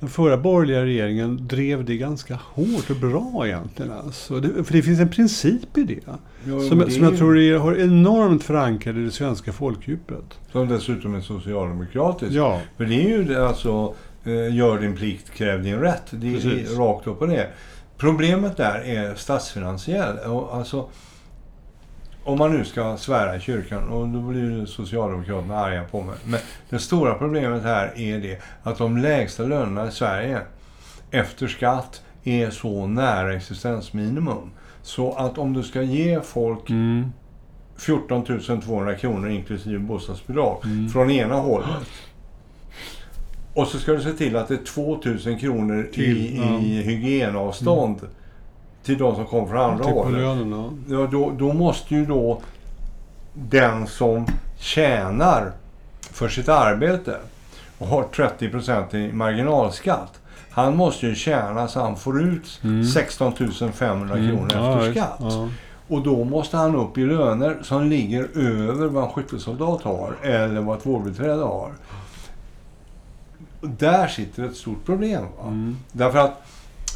Den 0.00 0.08
förra 0.08 0.36
borgerliga 0.36 0.84
regeringen 0.84 1.46
drev 1.46 1.84
det 1.84 1.96
ganska 1.96 2.38
hårt 2.42 2.90
och 2.90 2.96
bra 2.96 3.46
egentligen. 3.46 3.92
Alltså. 3.92 4.40
Det, 4.40 4.64
för 4.64 4.72
det 4.72 4.82
finns 4.82 5.00
en 5.00 5.08
princip 5.08 5.78
i 5.78 5.84
det. 5.84 6.00
Jo, 6.46 6.60
Som, 6.60 6.78
det 6.78 6.90
som 6.90 7.02
jag 7.04 7.18
tror 7.18 7.38
är, 7.38 7.58
har 7.58 7.76
enormt 7.76 8.44
förankrad 8.44 8.98
i 8.98 9.04
det 9.04 9.10
svenska 9.10 9.52
folkdjupet. 9.52 10.38
Som 10.52 10.68
dessutom 10.68 11.14
är 11.14 11.20
socialdemokratisk. 11.20 12.32
Ja. 12.32 12.60
För 12.76 12.84
det 12.84 12.94
är 12.94 13.08
ju 13.08 13.24
det, 13.24 13.48
alltså, 13.48 13.94
eh, 14.24 14.56
gör 14.56 14.80
din 14.80 14.96
plikt, 14.96 15.30
kräv 15.30 15.62
din 15.62 15.78
rätt. 15.80 16.02
Det 16.10 16.28
är 16.28 16.34
Precis. 16.34 16.76
rakt 16.76 17.06
upp 17.06 17.22
och 17.22 17.28
ner. 17.28 17.48
Problemet 17.96 18.56
där 18.56 18.80
är 18.84 19.14
statsfinansiell. 19.14 20.18
Och 20.18 20.56
Alltså, 20.56 20.88
om 22.24 22.38
man 22.38 22.56
nu 22.58 22.64
ska 22.64 22.96
svära 22.96 23.36
i 23.36 23.40
kyrkan, 23.40 23.88
och 23.88 24.08
då 24.08 24.20
blir 24.20 24.40
ju 24.40 24.66
Socialdemokraterna 24.66 25.58
arga 25.58 25.84
på 25.84 26.02
mig. 26.02 26.16
Men 26.24 26.40
det 26.70 26.78
stora 26.78 27.14
problemet 27.14 27.62
här 27.62 27.98
är 27.98 28.18
det 28.18 28.38
att 28.62 28.78
de 28.78 28.96
lägsta 28.98 29.42
lönerna 29.42 29.88
i 29.88 29.90
Sverige 29.90 30.38
efter 31.10 31.46
skatt 31.46 32.02
är 32.24 32.50
så 32.50 32.86
nära 32.86 33.34
existensminimum. 33.34 34.50
Så 34.82 35.12
att 35.12 35.38
om 35.38 35.52
du 35.52 35.62
ska 35.62 35.82
ge 35.82 36.20
folk 36.20 36.70
Mm. 36.70 37.12
14 37.76 38.24
200 38.62 38.94
kronor 38.94 39.28
inklusive 39.30 39.78
bostadsbidrag 39.78 40.60
Mm. 40.64 40.88
från 40.88 41.10
ena 41.10 41.34
hållet. 41.34 41.68
Och 43.54 43.66
så 43.66 43.78
ska 43.78 43.92
du 43.92 44.00
se 44.02 44.12
till 44.12 44.36
att 44.36 44.48
det 44.48 44.54
är 44.54 44.64
2 44.64 44.98
000 45.26 45.38
kronor 45.40 45.88
Till, 45.92 46.16
i, 46.16 46.36
ja. 46.38 46.58
i 46.58 46.82
hygienavstånd 46.82 48.00
till 48.84 48.98
de 48.98 49.14
som 49.14 49.26
kommer 49.26 49.46
från 49.48 49.58
andra 49.60 49.84
Till 49.84 49.92
hållet. 49.92 50.20
lönen, 50.20 50.84
ja. 50.88 51.06
Då, 51.10 51.30
då 51.38 51.52
måste 51.52 51.94
ju 51.94 52.06
då 52.06 52.40
den 53.34 53.86
som 53.86 54.26
tjänar 54.58 55.52
för 56.00 56.28
sitt 56.28 56.48
arbete 56.48 57.16
och 57.78 57.86
har 57.86 58.02
30 58.02 58.96
i 58.96 59.12
marginalskatt. 59.12 60.20
Han 60.50 60.76
måste 60.76 61.06
ju 61.06 61.14
tjäna 61.14 61.68
så 61.68 61.80
han 61.80 61.96
får 61.96 62.22
ut 62.22 62.60
Mm. 62.64 62.84
16 62.84 63.32
500 63.72 64.14
kronor 64.16 64.30
Mm. 64.30 64.48
Ja, 64.64 64.78
efter 64.78 64.90
skatt. 64.92 65.16
Ja. 65.20 65.48
Och 65.88 66.02
då 66.02 66.24
måste 66.24 66.56
han 66.56 66.76
upp 66.76 66.98
i 66.98 67.04
löner 67.06 67.56
som 67.62 67.84
ligger 67.84 68.28
över 68.38 68.86
vad 68.86 69.04
en 69.04 69.10
skyttesoldat 69.10 69.82
har 69.82 70.14
eller 70.22 70.60
vad 70.60 70.78
ett 70.78 70.86
vårdbiträde 70.86 71.42
har. 71.42 71.70
Där 73.60 74.08
sitter 74.08 74.44
ett 74.44 74.56
stort 74.56 74.84
problem. 74.84 75.22
Va? 75.38 75.46
Mm. 75.46 75.76
Därför 75.92 76.18
att 76.18 76.42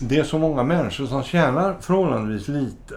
det 0.00 0.18
är 0.18 0.24
så 0.24 0.38
många 0.38 0.62
människor 0.62 1.06
som 1.06 1.22
tjänar 1.22 1.76
förhållandevis 1.80 2.48
lite. 2.48 2.94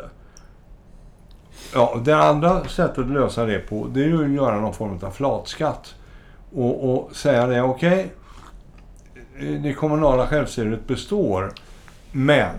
Ja, 1.73 2.01
det 2.05 2.17
andra 2.17 2.63
sättet 2.63 2.97
att 2.97 3.11
lösa 3.11 3.45
det 3.45 3.59
på, 3.59 3.87
det 3.87 4.03
är 4.03 4.07
ju 4.07 4.25
att 4.25 4.31
göra 4.31 4.61
någon 4.61 4.73
form 4.73 4.99
av 5.01 5.11
flatskatt. 5.11 5.95
Och, 6.55 6.89
och 6.93 7.15
säga 7.15 7.47
det, 7.47 7.61
okej, 7.61 8.11
det 9.39 9.73
kommunala 9.73 10.27
självstyret 10.27 10.87
består, 10.87 11.53
men 12.11 12.55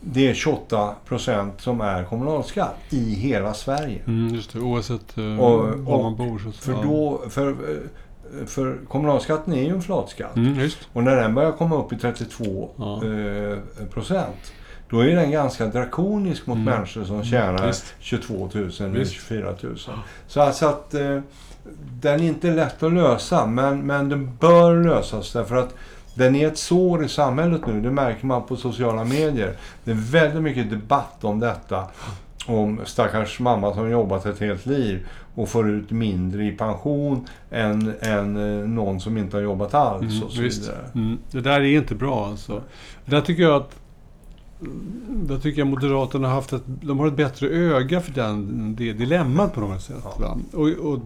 det 0.00 0.28
är 0.30 0.34
28 0.34 0.94
procent 1.04 1.60
som 1.60 1.80
är 1.80 2.04
kommunalskatt 2.04 2.76
i 2.90 3.14
hela 3.14 3.54
Sverige. 3.54 4.02
Mm, 4.06 4.34
just 4.34 4.52
det, 4.52 4.60
oavsett 4.60 5.18
uh, 5.18 5.40
Och- 5.40 5.78
var 5.78 6.02
man 6.02 6.16
bor. 6.16 6.38
Så, 6.38 6.52
För, 6.52 6.72
då, 6.72 7.22
för, 7.28 7.56
för 8.46 8.78
kommunalskatten 8.88 9.54
är 9.54 9.62
ju 9.62 9.68
en 9.74 9.82
flatskatt. 9.82 10.36
Mm. 10.36 10.68
Och 10.92 11.02
när 11.04 11.16
den 11.16 11.34
börjar 11.34 11.52
komma 11.52 11.76
upp 11.76 11.92
i 11.92 11.96
32 11.96 12.68
Ja. 12.76 13.02
eh, 13.04 13.58
procent, 13.92 14.52
då 14.90 15.00
är 15.00 15.16
den 15.16 15.30
ganska 15.30 15.66
drakonisk 15.66 16.46
mot 16.46 16.54
Mm. 16.58 16.74
människor 16.74 17.04
som 17.04 17.24
tjänar 17.24 17.66
visst. 17.66 17.94
22 17.98 18.34
000 18.34 18.70
eller 18.80 18.88
Visst. 18.88 19.12
24 19.12 19.54
000. 19.62 19.78
Så 20.26 20.40
alltså 20.40 20.66
att 20.66 20.94
eh, 20.94 21.20
den 22.00 22.20
är 22.20 22.24
inte 22.26 22.50
lätt 22.50 22.82
att 22.82 22.92
lösa, 22.92 23.46
men, 23.46 23.86
men 23.86 24.08
den 24.08 24.36
bör 24.40 24.84
lösas 24.84 25.32
därför 25.32 25.56
att 25.56 25.74
den 26.14 26.36
är 26.36 26.46
ett 26.48 26.58
sår 26.58 27.04
i 27.04 27.08
samhället 27.08 27.66
nu. 27.66 27.80
Det 27.80 27.90
märker 27.90 28.26
man 28.26 28.42
på 28.46 28.56
sociala 28.56 29.04
medier. 29.04 29.56
Det 29.84 29.90
är 29.90 29.94
väldigt 30.12 30.42
mycket 30.42 30.70
debatt 30.70 31.24
om 31.24 31.40
detta. 31.40 31.84
Om 32.48 32.80
stackars 32.84 33.40
mamma 33.40 33.74
som 33.74 33.90
jobbat 33.90 34.26
ett 34.26 34.40
helt 34.40 34.66
liv 34.66 35.06
och 35.34 35.48
får 35.48 35.70
ut 35.70 35.90
mindre 35.90 36.44
i 36.44 36.52
pension 36.52 37.26
än, 37.50 37.92
än 38.00 38.36
eh, 38.36 38.68
någon 38.68 39.00
som 39.00 39.18
inte 39.18 39.36
har 39.36 39.42
jobbat 39.42 39.74
alls 39.74 40.12
Mm, 40.12 40.22
och 40.22 40.32
så 40.32 40.42
visst. 40.42 40.62
vidare. 40.62 40.84
Mm, 40.94 41.18
det 41.30 41.40
där 41.40 41.60
är 41.60 41.76
inte 41.78 41.94
bra 41.94 42.26
alltså. 42.26 42.62
Där 43.04 43.20
tycker 43.20 43.42
jag 43.42 43.54
att 43.54 43.76
där 45.08 45.38
tycker 45.38 45.58
jag 45.58 45.68
Moderaterna 45.68 46.28
har 46.28 46.34
haft 46.34 46.52
ett, 46.52 46.62
de 46.66 46.98
har 46.98 47.06
ett 47.06 47.16
bättre 47.16 47.48
öga 47.48 48.00
för 48.00 48.12
den, 48.12 48.74
det 48.78 48.92
dilemmat 48.92 49.54
på 49.54 49.60
något 49.60 49.82
sätt. 49.82 50.04
Ja. 50.20 50.38
Och, 50.52 50.68
och, 50.68 50.98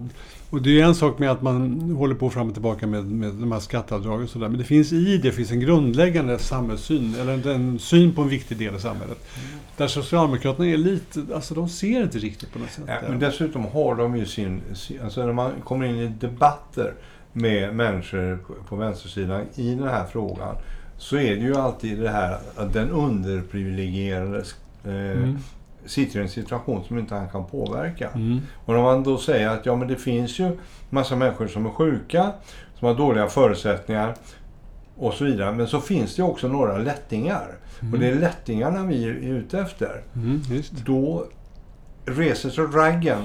och 0.50 0.62
det 0.62 0.80
är 0.80 0.84
en 0.84 0.94
sak 0.94 1.18
med 1.18 1.30
att 1.30 1.42
man 1.42 1.80
håller 1.90 2.14
på 2.14 2.30
fram 2.30 2.48
och 2.48 2.52
tillbaka 2.54 2.86
med, 2.86 3.04
med 3.04 3.34
de 3.34 3.52
här 3.52 3.60
skatteavdragen 3.60 4.22
och 4.22 4.30
sådär. 4.30 4.48
Men 4.48 4.58
det 4.58 4.64
finns 4.64 4.92
i 4.92 5.18
det 5.18 5.32
finns 5.32 5.50
en 5.50 5.60
grundläggande 5.60 6.38
samhällssyn, 6.38 7.14
eller 7.20 7.32
en, 7.32 7.48
en 7.48 7.78
syn 7.78 8.12
på 8.14 8.22
en 8.22 8.28
viktig 8.28 8.58
del 8.58 8.76
i 8.76 8.80
samhället. 8.80 9.18
Där 9.76 9.86
Socialdemokraterna 9.86 10.66
är 10.68 10.76
lite, 10.76 11.24
alltså 11.34 11.54
de 11.54 11.68
ser 11.68 12.02
inte 12.02 12.18
riktigt 12.18 12.52
på 12.52 12.58
något 12.58 12.70
sätt. 12.70 12.84
Ja, 12.86 12.94
men 13.08 13.18
dessutom 13.18 13.64
har 13.64 13.94
de 13.94 14.16
ju 14.16 14.26
sin. 14.26 14.62
Alltså 15.04 15.26
när 15.26 15.32
man 15.32 15.52
kommer 15.64 15.86
in 15.86 15.96
i 15.98 16.06
debatter 16.06 16.94
med 17.32 17.74
människor 17.74 18.36
på, 18.36 18.54
på 18.68 18.76
vänstersidan 18.76 19.42
i 19.54 19.74
den 19.74 19.88
här 19.88 20.04
frågan 20.04 20.56
så 20.98 21.16
är 21.16 21.36
det 21.36 21.42
ju 21.42 21.56
alltid 21.56 22.00
det 22.00 22.08
här 22.08 22.38
att 22.56 22.72
den 22.72 22.90
underprivilegierade 22.90 24.38
eh, 24.84 24.92
Mm. 24.92 25.38
sitter 25.86 26.18
i 26.20 26.22
en 26.22 26.28
situation 26.28 26.84
som 26.84 26.98
inte 26.98 27.14
han 27.14 27.28
kan 27.28 27.44
påverka. 27.46 28.08
Mm. 28.14 28.40
Och 28.64 28.74
när 28.74 28.82
man 28.82 29.02
då 29.02 29.18
säger 29.18 29.48
att 29.48 29.66
ja 29.66 29.76
men 29.76 29.88
det 29.88 29.96
finns 29.96 30.38
ju 30.38 30.58
massa 30.90 31.16
människor 31.16 31.46
som 31.46 31.66
är 31.66 31.70
sjuka, 31.70 32.32
som 32.78 32.88
har 32.88 32.94
dåliga 32.94 33.26
förutsättningar 33.26 34.14
och 34.96 35.14
så 35.14 35.24
vidare. 35.24 35.52
Men 35.52 35.66
så 35.66 35.80
finns 35.80 36.16
det 36.16 36.22
också 36.22 36.48
några 36.48 36.78
lättingar. 36.78 37.46
Och 37.92 37.98
det 37.98 38.06
är 38.06 38.14
lättingarna 38.14 38.86
vi 38.86 39.04
är 39.04 39.10
ute 39.10 39.58
efter 39.58 40.02
Mm, 40.14 40.42
då 40.84 41.26
reser 42.06 42.50
sig 42.50 42.64
raggen 42.64 43.22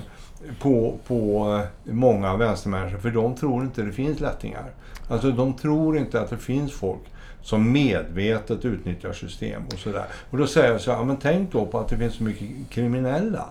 på, 0.59 0.97
på 1.07 1.61
många 1.83 2.35
vänstermänniskor. 2.37 2.97
För 2.97 3.09
de 3.11 3.35
tror 3.35 3.63
inte 3.63 3.81
det 3.81 3.91
finns 3.91 4.19
lättingar. 4.19 4.65
Alltså 5.09 5.31
de 5.31 5.53
tror 5.53 5.97
inte 5.97 6.21
att 6.21 6.29
det 6.29 6.37
finns 6.37 6.73
folk 6.73 7.01
som 7.41 7.71
medvetet 7.71 8.65
utnyttjar 8.65 9.13
system 9.13 9.61
och 9.73 9.79
sådär. 9.79 10.05
Och 10.29 10.37
då 10.37 10.47
säger 10.47 10.71
jag 10.71 10.81
så 10.81 10.91
här, 10.91 10.97
ja, 10.97 11.03
men 11.03 11.17
tänk 11.17 11.51
då 11.51 11.65
på 11.65 11.79
att 11.79 11.89
det 11.89 11.97
finns 11.97 12.13
så 12.13 12.23
mycket 12.23 12.49
kriminella. 12.69 13.45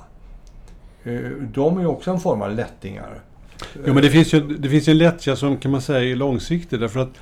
Eh, 1.04 1.20
De 1.54 1.76
är 1.76 1.80
ju 1.80 1.86
också 1.86 2.10
en 2.10 2.20
form 2.20 2.42
av 2.42 2.54
lättingar. 2.54 3.20
Jo, 3.86 3.94
men 3.94 4.02
det 4.02 4.10
finns 4.10 4.32
ju, 4.34 4.40
det 4.40 4.68
finns 4.68 4.88
ju 4.88 4.90
en 4.90 4.98
lättja 4.98 5.36
som 5.36 5.56
kan 5.56 5.70
man 5.70 5.80
säga 5.82 6.12
är 6.12 6.16
långsiktig. 6.16 6.80
Därför 6.80 7.00
att 7.00 7.12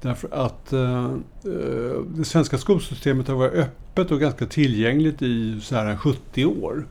Därför 0.00 0.28
att 0.32 0.72
uh, 0.72 1.16
det 2.16 2.24
svenska 2.24 2.58
skolsystemet 2.58 3.28
har 3.28 3.34
varit 3.34 3.54
öppet 3.54 4.10
och 4.10 4.20
ganska 4.20 4.46
tillgängligt 4.46 5.22
i 5.22 5.60
så 5.60 5.74
här 5.74 5.96
70 5.96 6.44
år. 6.44 6.72
Mm. 6.72 6.86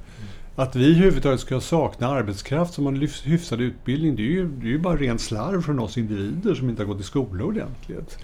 Att 0.55 0.75
vi 0.75 0.91
överhuvudtaget 0.91 1.39
ska 1.39 1.59
sakna 1.59 2.07
arbetskraft 2.07 2.73
som 2.73 2.85
har 2.85 3.25
hyfsad 3.27 3.61
utbildning, 3.61 4.15
det 4.15 4.21
är, 4.21 4.31
ju, 4.31 4.47
det 4.47 4.67
är 4.67 4.69
ju 4.69 4.79
bara 4.79 4.97
ren 4.97 5.19
slarv 5.19 5.61
från 5.61 5.79
oss 5.79 5.97
individer 5.97 6.55
som 6.55 6.69
inte 6.69 6.81
har 6.83 6.87
gått 6.87 6.99
i 6.99 7.03
skola 7.03 7.43
ordentligt. 7.43 8.17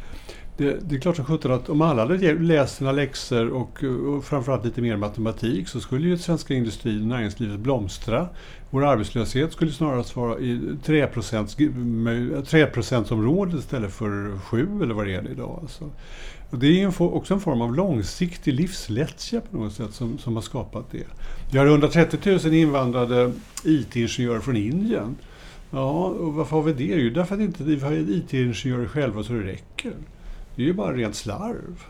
Det, 0.57 0.89
det, 0.89 0.95
är 0.95 0.99
klart 0.99 1.15
som 1.15 1.25
sjutton 1.25 1.51
att 1.51 1.69
om 1.69 1.81
alla 1.81 2.01
hade 2.01 2.33
läst 2.33 2.77
sina 2.77 2.91
läxor 2.91 3.49
och, 3.49 3.83
och 3.83 4.25
framförallt 4.25 4.65
lite 4.65 4.81
mer 4.81 4.97
matematik 4.97 5.67
så 5.67 5.79
skulle 5.79 6.07
ju 6.07 6.17
svenska 6.17 6.53
industrin 6.53 7.01
och 7.01 7.07
näringslivet 7.07 7.59
blomstra. 7.59 8.27
Vår 8.69 8.85
arbetslöshet 8.85 9.51
skulle 9.51 9.71
snarast 9.71 10.15
vara 10.15 10.39
i 10.39 10.59
3%, 10.85 13.13
området 13.13 13.59
istället 13.59 13.93
för 13.93 14.39
7 14.39 14.67
eller 14.83 14.93
vad 14.93 15.07
det 15.07 15.15
är 15.15 15.31
idag. 15.31 15.59
Alltså. 15.61 15.89
Och 16.49 16.59
det 16.59 16.67
är 16.67 16.85
en, 16.85 16.93
också 16.97 17.33
en 17.33 17.39
form 17.39 17.61
av 17.61 17.75
långsiktig 17.75 18.53
livslättja 18.53 19.41
på 19.41 19.57
något 19.57 19.73
sätt 19.73 19.93
som, 19.93 20.17
som 20.17 20.35
har 20.35 20.41
skapat 20.41 20.91
det. 20.91 21.03
Vi 21.51 21.57
har 21.57 21.65
130 21.65 22.39
000 22.43 22.53
invandrade 22.53 23.31
IT-ingenjörer 23.63 24.39
från 24.39 24.57
Indien. 24.57 25.15
Ja, 25.71 26.05
och 26.05 26.33
varför 26.33 26.55
har 26.55 26.63
vi 26.63 26.73
det? 26.73 26.95
Jo, 26.95 27.09
därför 27.09 27.35
att 27.35 27.41
inte 27.41 27.63
vi 27.63 27.79
har 27.79 27.93
IT-ingenjörer 27.93 28.87
själva 28.87 29.23
så 29.23 29.33
det 29.33 29.43
räcker. 29.43 29.93
Det 30.55 30.61
är 30.61 30.65
ju 30.65 30.73
bara 30.73 30.93
rent 30.93 31.15
slarv. 31.15 31.83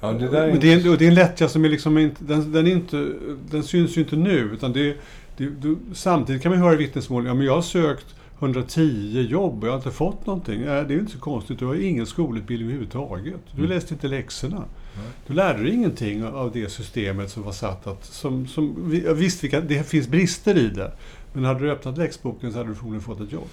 Ja, 0.00 0.12
det, 0.12 0.28
där 0.28 0.42
är 0.42 0.52
och 0.52 0.60
det, 0.60 0.72
är, 0.72 0.90
och 0.90 0.98
det 0.98 1.04
är 1.04 1.08
en 1.08 1.14
lättja 1.14 1.48
som 1.48 1.64
är 1.64 1.68
liksom 1.68 1.98
inte 1.98 2.24
den, 2.24 2.52
den, 2.52 2.66
är 2.66 2.70
inte... 2.70 3.12
den 3.50 3.62
syns 3.62 3.96
ju 3.96 4.00
inte 4.00 4.16
nu. 4.16 4.38
Utan 4.38 4.72
det, 4.72 4.96
det, 5.36 5.46
det, 5.46 5.76
samtidigt 5.94 6.42
kan 6.42 6.52
man 6.52 6.60
höra 6.60 6.76
vittnesmål. 6.76 7.26
Ja, 7.26 7.34
men 7.34 7.46
jag 7.46 7.54
har 7.54 7.62
sökt 7.62 8.14
110 8.38 9.26
jobb 9.30 9.62
och 9.62 9.68
jag 9.68 9.72
har 9.72 9.78
inte 9.78 9.90
fått 9.90 10.26
någonting. 10.26 10.62
Ja, 10.62 10.84
det 10.84 10.94
är 10.94 10.98
inte 10.98 11.12
så 11.12 11.18
konstigt. 11.18 11.58
Du 11.58 11.66
har 11.66 11.74
ingen 11.74 12.06
skolutbildning 12.06 12.68
överhuvudtaget. 12.68 13.40
Du 13.52 13.58
mm. 13.58 13.70
läste 13.70 13.94
inte 13.94 14.08
läxorna. 14.08 14.56
Mm. 14.56 15.08
Du 15.26 15.34
lärde 15.34 15.62
dig 15.62 15.72
ingenting 15.72 16.24
av 16.24 16.52
det 16.52 16.68
systemet 16.68 17.30
som 17.30 17.42
var 17.42 17.52
satt 17.52 17.86
att... 17.86 18.04
Som, 18.04 18.46
som, 18.46 18.90
visst, 19.14 19.40
det 19.42 19.88
finns 19.88 20.08
brister 20.08 20.58
i 20.58 20.68
det. 20.68 20.92
Men 21.32 21.44
hade 21.44 21.60
du 21.60 21.70
öppnat 21.70 21.98
läxboken 21.98 22.52
så 22.52 22.58
hade 22.58 22.70
du 22.70 22.74
förmodligen 22.74 23.02
fått 23.02 23.20
ett 23.20 23.32
jobb. 23.32 23.48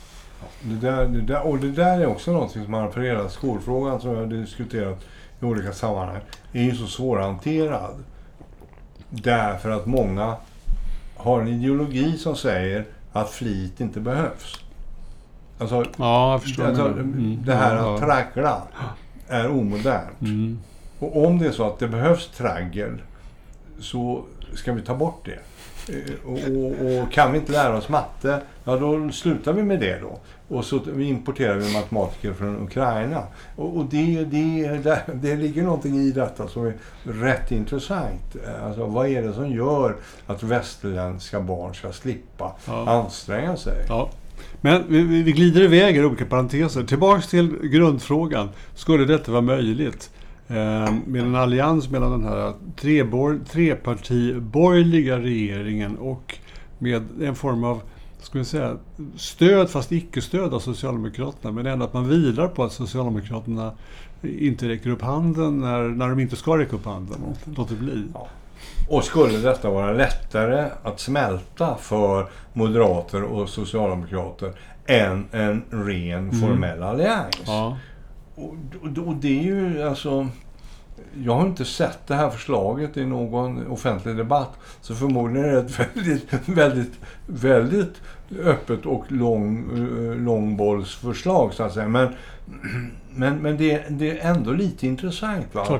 Det 0.62 0.88
där, 0.88 1.06
det 1.06 1.22
där, 1.22 1.48
och 1.48 1.58
det 1.58 1.72
där 1.72 2.00
är 2.00 2.06
också 2.06 2.32
något 2.32 2.52
som 2.52 2.72
man 2.72 2.88
refererar 2.88 3.28
Skolfrågan 3.28 4.02
som 4.02 4.12
jag 4.12 4.20
har 4.20 4.26
diskuterat 4.26 5.06
i 5.42 5.46
olika 5.46 5.74
sammanhang 5.74 6.22
är 6.54 6.64
ju 6.64 6.76
så 6.76 6.88
svårhanterad. 6.88 8.04
Därför 9.10 9.70
att 9.70 9.86
många 9.86 10.36
har 11.16 11.42
en 11.42 11.48
ideologi 11.48 12.18
som 12.18 12.36
säger 12.36 12.86
att 13.12 13.30
flit 13.30 13.82
inte 13.82 14.00
behövs. 14.00 14.64
Alltså, 15.58 15.86
ja. 15.98 16.34
Alltså, 16.34 16.62
mm. 16.62 17.40
Det 17.46 17.56
här 17.56 17.76
att 17.76 18.02
traggla 18.02 18.62
är 19.28 19.50
omodernt. 19.50 20.22
Mm. 20.22 20.60
Och 21.00 21.26
om 21.26 21.40
det 21.40 21.48
är 21.48 21.52
så 21.52 21.68
att 21.68 21.80
det 21.80 21.88
behövs 21.88 22.28
traggel 22.28 23.02
så 23.80 24.24
ska 24.54 24.74
vi 24.74 24.82
ta 24.82 24.96
bort 24.96 25.26
det. 25.26 25.40
Eh, 25.90 25.96
och, 26.25 26.40
och, 26.58 27.04
och, 27.04 27.12
kan 27.12 27.32
vi 27.32 27.38
inte 27.38 27.52
lära 27.52 27.78
oss 27.78 27.90
matte, 27.90 28.42
ja 28.63 28.75
då 28.78 29.12
slutar 29.12 29.54
vi 29.54 29.63
med 29.63 29.80
det 29.80 30.00
då. 30.00 30.20
Och 30.48 30.66
så 30.66 30.80
importerar 31.00 31.56
vi 31.56 31.74
matematiker 31.74 32.34
från 32.34 32.63
Ukraina. 32.63 33.24
Och, 33.56 33.78
och 33.78 33.86
det, 33.86 34.24
det, 34.24 34.68
det, 34.68 35.02
det 35.13 35.36
ligger 35.36 35.63
någonting 35.63 35.96
i 35.96 36.12
detta 36.12 36.48
som 36.48 36.66
är 36.66 36.74
rätt 37.04 37.52
intressant. 37.52 38.36
Alltså 38.63 38.86
vad 38.86 39.08
är 39.08 39.22
det 39.22 39.34
som 39.34 39.52
gör 39.52 39.96
att 40.28 40.44
västerländska 40.44 41.40
barn 41.40 41.75
ska 41.75 41.92
slippa 41.92 42.52
ja. 42.68 42.90
anstränga 42.90 43.58
sig? 43.58 43.86
Ja. 43.88 44.10
Men 44.62 44.84
vi, 44.88 45.24
vi 45.24 45.32
glider 45.32 45.62
iväg 45.62 45.98
i 45.98 46.04
olika 46.04 46.25
parenteser. 46.25 46.84
Tillbaks 46.84 47.28
till 47.28 47.58
grundfrågan. 47.62 48.50
Skulle 48.75 49.06
detta 49.06 49.32
vara 49.32 49.42
möjligt? 49.42 50.10
Eh, 50.48 50.94
med 51.06 51.22
en 51.22 51.36
allians 51.36 51.90
mellan 51.90 52.12
den 52.12 52.24
här 52.24 52.54
trepartiborgerliga 53.46 55.20
regeringen 55.20 55.98
och 55.98 56.38
med 56.80 57.04
en 57.22 57.36
form 57.36 57.63
av 57.63 57.82
ska 58.24 58.38
vi 58.38 58.46
säga, 58.46 58.78
stöd 59.15 59.70
fast 59.70 59.91
icke-stöd 59.91 60.54
av 60.54 60.60
Socialdemokraterna. 60.60 61.52
Men 61.52 61.65
ändå 61.65 61.86
att 61.86 61.94
man 61.94 62.10
vilar 62.10 62.48
på 62.48 62.63
att 62.63 62.72
Socialdemokraterna 62.72 63.72
inte 64.22 64.70
räcker 64.70 64.89
upp 64.89 65.02
handen 65.02 65.60
när, 65.60 65.82
när 65.82 66.10
de 66.10 66.20
inte 66.20 66.36
ska 66.36 66.58
räcka 66.58 66.76
upp 66.76 66.86
handen. 66.86 67.17
Låter 67.56 67.76
bli. 67.76 68.04
Ja. 68.13 68.28
Och 68.89 69.04
skulle 69.04 69.38
detta 69.38 69.70
vara 69.70 69.94
lättare 69.94 70.70
att 70.84 71.00
smälta 71.00 71.76
för 71.76 72.28
moderater 72.54 73.24
och 73.24 73.50
socialdemokrater 73.50 74.54
än 74.86 75.26
en 75.32 75.63
ren 75.70 76.30
mm. 76.30 76.41
formell 76.41 76.84
allians? 76.84 77.41
Ja. 77.46 77.78
Och, 78.36 78.56
och, 78.82 79.08
och, 79.08 79.15
det 79.15 79.39
är 79.39 79.44
ju 79.44 79.84
alltså... 79.84 80.28
Jag 81.23 81.36
har 81.36 81.45
inte 81.45 81.65
sett 81.65 82.08
det 82.08 82.15
här 82.15 82.29
förslaget 82.29 82.97
i 82.97 83.06
någon 83.06 83.67
offentlig 83.67 84.15
debatt. 84.15 84.60
Så 84.82 84.95
förmodligen 84.95 85.49
är 85.49 85.53
det 85.53 85.60
ett 85.60 85.79
väldigt, 85.93 86.34
väldigt, 86.45 86.99
väldigt 87.25 88.01
öppet 88.43 88.86
och 88.86 89.12
lång, 89.12 89.69
eh, 89.77 90.15
långbollsförslag 90.15 91.53
så 91.53 91.63
att 91.63 91.73
säga. 91.73 91.88
Men, 91.88 92.08
men, 93.15 93.38
men 93.38 93.58
det, 93.58 93.84
det 93.89 94.19
är 94.19 94.32
ändå 94.32 94.51
lite 94.51 94.88
intressant 94.88 95.56
va? 95.56 95.79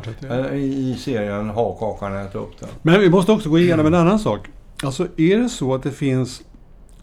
I, 0.54 0.92
I 0.92 0.98
serien 1.00 1.50
Ha 1.50 1.76
kakan, 1.76 2.16
äta 2.16 2.40
upp 2.40 2.60
den. 2.60 2.70
Men 2.82 3.00
vi 3.00 3.10
måste 3.10 3.32
också 3.32 3.50
gå 3.50 3.60
igenom 3.60 3.86
en 3.86 3.94
annan 3.94 4.20
sak. 4.20 4.48
Alltså 4.84 5.08
är 5.18 5.38
det 5.38 5.50
så 5.50 5.76
att 5.76 5.84
det 5.84 5.92
finns 5.92 6.42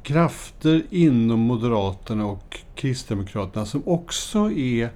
krafter 0.02 0.82
inom 0.90 1.40
Moderaterna 1.40 2.26
och 2.26 2.58
Kristdemokraterna 2.74 3.66
som 3.66 3.82
också 3.86 4.50
är 4.50 4.90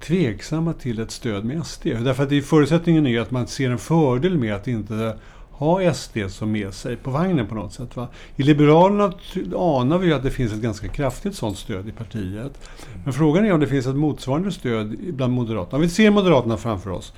tveksamma 0.00 0.72
till 0.72 1.00
ett 1.00 1.10
stöd 1.10 1.44
med 1.44 1.66
SD. 1.66 1.86
Därför 1.86 2.22
att 2.22 2.28
det, 2.28 2.42
förutsättningen 2.42 3.06
är 3.06 3.20
att 3.20 3.30
man 3.30 3.46
ser 3.46 3.70
en 3.70 3.78
fördel 3.78 4.38
med 4.38 4.54
att 4.54 4.68
inte 4.68 5.16
ha 5.50 5.94
SD 5.94 6.18
som 6.28 6.52
med 6.52 6.74
sig 6.74 6.96
på 6.96 7.10
vagnen 7.10 7.46
på 7.46 7.54
något 7.54 7.72
sätt. 7.72 7.96
Va? 7.96 8.08
I 8.36 8.42
Liberalerna 8.42 9.12
anar 9.56 9.98
vi 9.98 10.12
att 10.12 10.22
det 10.22 10.30
finns 10.30 10.52
ett 10.52 10.60
ganska 10.60 10.88
kraftigt 10.88 11.34
sådant 11.34 11.58
stöd 11.58 11.88
i 11.88 11.92
partiet. 11.92 12.68
Men 13.04 13.12
frågan 13.12 13.44
är 13.44 13.52
om 13.52 13.60
det 13.60 13.66
finns 13.66 13.86
ett 13.86 13.96
motsvarande 13.96 14.52
stöd 14.52 14.96
bland 15.14 15.32
Moderaterna. 15.32 15.76
Om 15.76 15.82
vi 15.82 15.88
ser 15.88 16.10
Moderaterna 16.10 16.56
framför 16.56 16.90
oss 16.90 17.12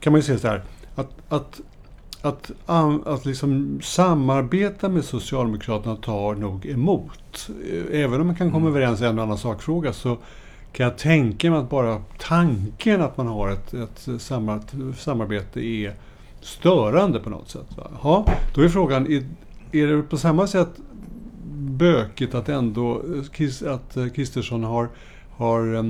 kan 0.00 0.12
man 0.12 0.20
ju 0.20 0.22
se 0.22 0.38
så 0.38 0.48
här. 0.48 0.62
Att, 0.94 1.10
att, 1.28 1.60
att, 2.20 2.50
att 3.06 3.24
liksom 3.24 3.80
samarbeta 3.82 4.88
med 4.88 5.04
Socialdemokraterna 5.04 5.96
tar 5.96 6.34
nog 6.34 6.66
emot. 6.66 7.50
Även 7.92 8.20
om 8.20 8.26
man 8.26 8.36
kan 8.36 8.50
komma 8.50 8.66
mm. 8.66 8.76
överens 8.76 9.00
i 9.00 9.04
en 9.04 9.18
och 9.18 9.24
annan 9.24 9.38
sakfråga 9.38 9.92
så 9.92 10.18
kan 10.72 10.84
jag 10.84 10.98
tänka 10.98 11.50
mig 11.50 11.58
att 11.58 11.70
bara 11.70 12.02
tanken 12.18 13.02
att 13.02 13.16
man 13.16 13.26
har 13.26 13.50
ett, 13.50 13.74
ett 13.74 14.08
samarbete 14.96 15.60
är 15.60 15.94
störande 16.40 17.20
på 17.20 17.30
något 17.30 17.48
sätt. 17.48 17.66
Ja, 18.02 18.26
då 18.54 18.60
är 18.62 18.68
frågan, 18.68 19.06
är, 19.06 19.22
är 19.72 19.86
det 19.86 20.02
på 20.02 20.16
samma 20.16 20.46
sätt 20.46 20.70
bökigt 21.54 22.34
att 22.34 22.48
ändå 22.48 23.02
eh, 23.38 23.72
att 23.72 23.96
eh, 23.96 24.08
Kristersson 24.08 24.64
har, 24.64 24.88
har 25.30 25.82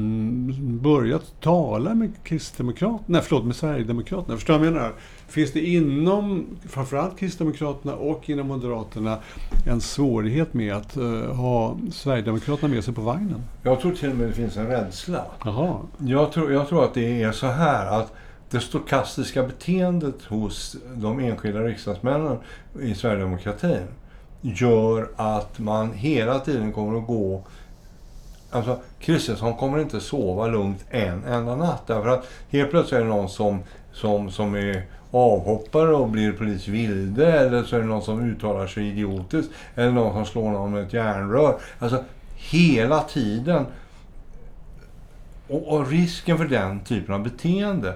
börjat 0.80 1.40
tala 1.40 1.94
med 1.94 2.12
Kristdemokraterna, 2.22 3.04
nej 3.06 3.22
förlåt, 3.24 3.44
med 3.44 3.56
Sverigedemokraterna. 3.56 4.36
Förstår 4.36 4.54
du 4.54 4.58
vad 4.58 4.66
jag 4.66 4.74
menar? 4.74 4.92
Finns 5.32 5.52
det 5.52 5.60
inom 5.60 6.46
framförallt 6.68 7.18
Kristdemokraterna 7.18 7.94
och 7.94 8.30
inom 8.30 8.46
Moderaterna 8.46 9.18
en 9.66 9.80
svårighet 9.80 10.54
med 10.54 10.74
att 10.74 10.96
uh, 10.96 11.32
ha 11.32 11.76
Sverigedemokraterna 11.92 12.74
med 12.74 12.84
sig 12.84 12.94
på 12.94 13.00
vagnen? 13.00 13.42
Jag 13.62 13.80
tror 13.80 13.92
till 13.92 14.10
och 14.10 14.16
med 14.16 14.28
det 14.28 14.32
finns 14.32 14.56
en 14.56 14.66
rädsla. 14.66 15.24
Jaha. 15.44 15.76
Jag 15.98 16.32
tror, 16.32 16.52
jag 16.52 16.68
tror 16.68 16.84
att 16.84 16.94
det 16.94 17.22
är 17.22 17.32
så 17.32 17.46
här 17.46 18.00
att 18.00 18.12
det 18.50 18.60
stokastiska 18.60 19.42
beteendet 19.42 20.22
hos 20.22 20.76
de 20.94 21.18
enskilda 21.18 21.60
riksdagsmännen 21.60 22.38
i 22.80 22.94
Sverigedemokratin 22.94 23.86
gör 24.40 25.10
att 25.16 25.58
man 25.58 25.92
hela 25.92 26.38
tiden 26.38 26.72
kommer 26.72 26.98
att 26.98 27.06
gå... 27.06 27.42
Alltså, 28.50 28.78
Kristersson 29.00 29.54
kommer 29.54 29.78
inte 29.78 30.00
sova 30.00 30.46
lugnt 30.46 30.84
en 30.90 31.24
enda 31.24 31.56
natt. 31.56 31.86
Därför 31.86 32.08
att 32.08 32.26
helt 32.50 32.70
plötsligt 32.70 33.00
är 33.00 33.04
det 33.04 33.10
någon 33.10 33.28
som, 33.28 33.58
som, 33.92 34.30
som 34.30 34.54
är 34.54 34.82
avhoppare 35.10 35.94
och 35.94 36.08
blir 36.08 36.32
politiskt 36.32 36.68
vilde. 36.68 37.32
Eller 37.32 37.62
så 37.62 37.76
är 37.76 37.80
det 37.80 37.86
någon 37.86 38.02
som 38.02 38.20
uttalar 38.20 38.66
sig 38.66 38.88
idiotiskt. 38.88 39.52
Eller 39.74 39.90
någon 39.90 40.12
som 40.12 40.26
slår 40.26 40.50
någon 40.50 40.72
med 40.72 40.82
ett 40.82 40.92
järnrör. 40.92 41.56
Alltså, 41.78 42.04
hela 42.36 43.00
tiden. 43.00 43.66
Och, 45.48 45.68
och 45.68 45.90
risken 45.90 46.38
för 46.38 46.44
den 46.44 46.80
typen 46.80 47.14
av 47.14 47.22
beteende 47.22 47.94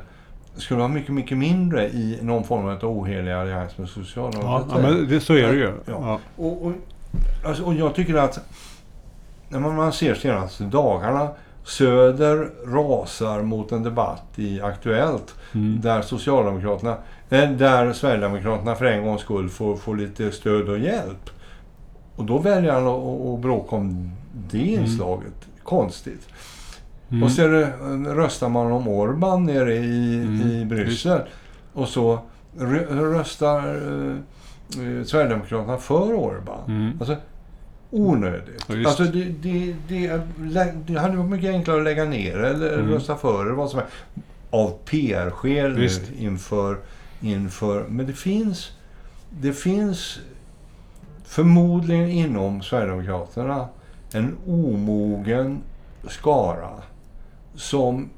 skulle 0.57 0.79
vara 0.79 0.89
mycket, 0.89 1.15
mycket 1.15 1.39
mindre 1.39 1.89
i 1.89 2.19
någon 2.23 2.45
form 2.45 2.67
av 2.67 2.85
ohelig 2.85 3.33
allians 3.33 3.79
med 3.79 3.89
Socialdemokraterna. 3.89 4.89
Ja, 4.89 4.95
men 4.95 5.09
det, 5.09 5.21
så 5.21 5.35
är 5.35 5.49
det 5.49 5.59
ju. 5.59 5.73
Ja. 5.85 5.93
ja. 6.01 6.21
Och, 6.37 6.67
och, 6.67 6.73
alltså, 7.45 7.63
och 7.63 7.75
jag 7.75 7.95
tycker 7.95 8.15
att 8.15 8.41
när 9.49 9.61
man, 9.61 9.77
man 9.77 9.93
ser 9.93 10.15
senaste 10.15 10.65
dagarna 10.65 11.29
Söder 11.67 12.51
rasar 12.67 13.43
mot 13.43 13.73
en 13.73 13.83
debatt 13.83 14.25
i 14.37 14.61
Aktuellt 14.61 15.35
mm. 15.55 15.81
där 15.81 16.03
Socialdemokraterna, 16.03 16.97
äh, 17.31 17.51
där 17.51 17.93
Sverigedemokraterna 17.93 18.75
för 18.75 18.85
en 18.85 19.05
gångs 19.05 19.21
skull 19.21 19.49
får, 19.49 19.77
får 19.77 19.97
lite 19.97 20.33
stöd 20.33 20.69
och 20.69 20.79
hjälp. 20.79 21.31
Och 22.17 22.25
då 22.25 22.39
väljer 22.39 22.73
han 22.73 22.87
att, 22.87 23.41
bråka 23.41 23.77
om 23.77 24.11
det 24.51 24.75
mm. 24.75 24.85
inslaget. 24.85 25.27
Mm. 25.27 25.59
Konstigt. 25.63 26.29
Mm. 27.11 27.23
Och 27.23 27.31
så 27.31 27.43
det, 27.43 27.73
röstar 28.07 28.49
man 28.49 28.73
om 28.73 28.89
Orban 28.89 29.45
nere 29.45 29.75
i, 29.75 30.15
mm. 30.15 30.51
i 30.51 30.65
Bryssel. 30.65 31.21
Och 31.73 31.89
så 31.89 32.19
röstar 32.91 33.59
eh, 33.59 34.17
eh, 34.83 35.05
Sverigedemokraterna 35.05 35.79
för 35.79 36.15
Orban. 36.15 36.65
Mm. 36.67 36.93
Alltså, 36.99 37.17
onödigt. 37.97 38.65
Ja, 38.69 38.89
alltså 38.89 39.05
det, 39.05 39.25
det, 39.25 39.75
det, 39.89 40.21
det 40.87 40.99
hade 40.99 41.17
varit 41.17 41.31
mycket 41.31 41.51
enklare 41.51 41.79
att 41.79 41.85
lägga 41.85 42.05
ner 42.05 42.37
eller 42.37 42.79
mm. 42.79 42.91
rösta 42.91 43.17
för 43.17 43.43
eller 43.43 43.55
vad 43.55 43.71
som 43.71 43.79
är. 43.79 43.87
Av 44.51 44.79
PR-skäl 44.85 45.89
inför, 46.19 46.79
inför... 47.21 47.85
Men 47.89 48.07
det 48.07 48.13
finns, 48.13 48.73
det 49.31 49.53
finns 49.53 50.19
förmodligen 51.25 52.09
inom 52.09 52.63
Sverigedemokraterna 52.63 53.69
en 54.13 54.37
omogen 54.47 55.61
skara 56.09 56.71
som 57.55 58.09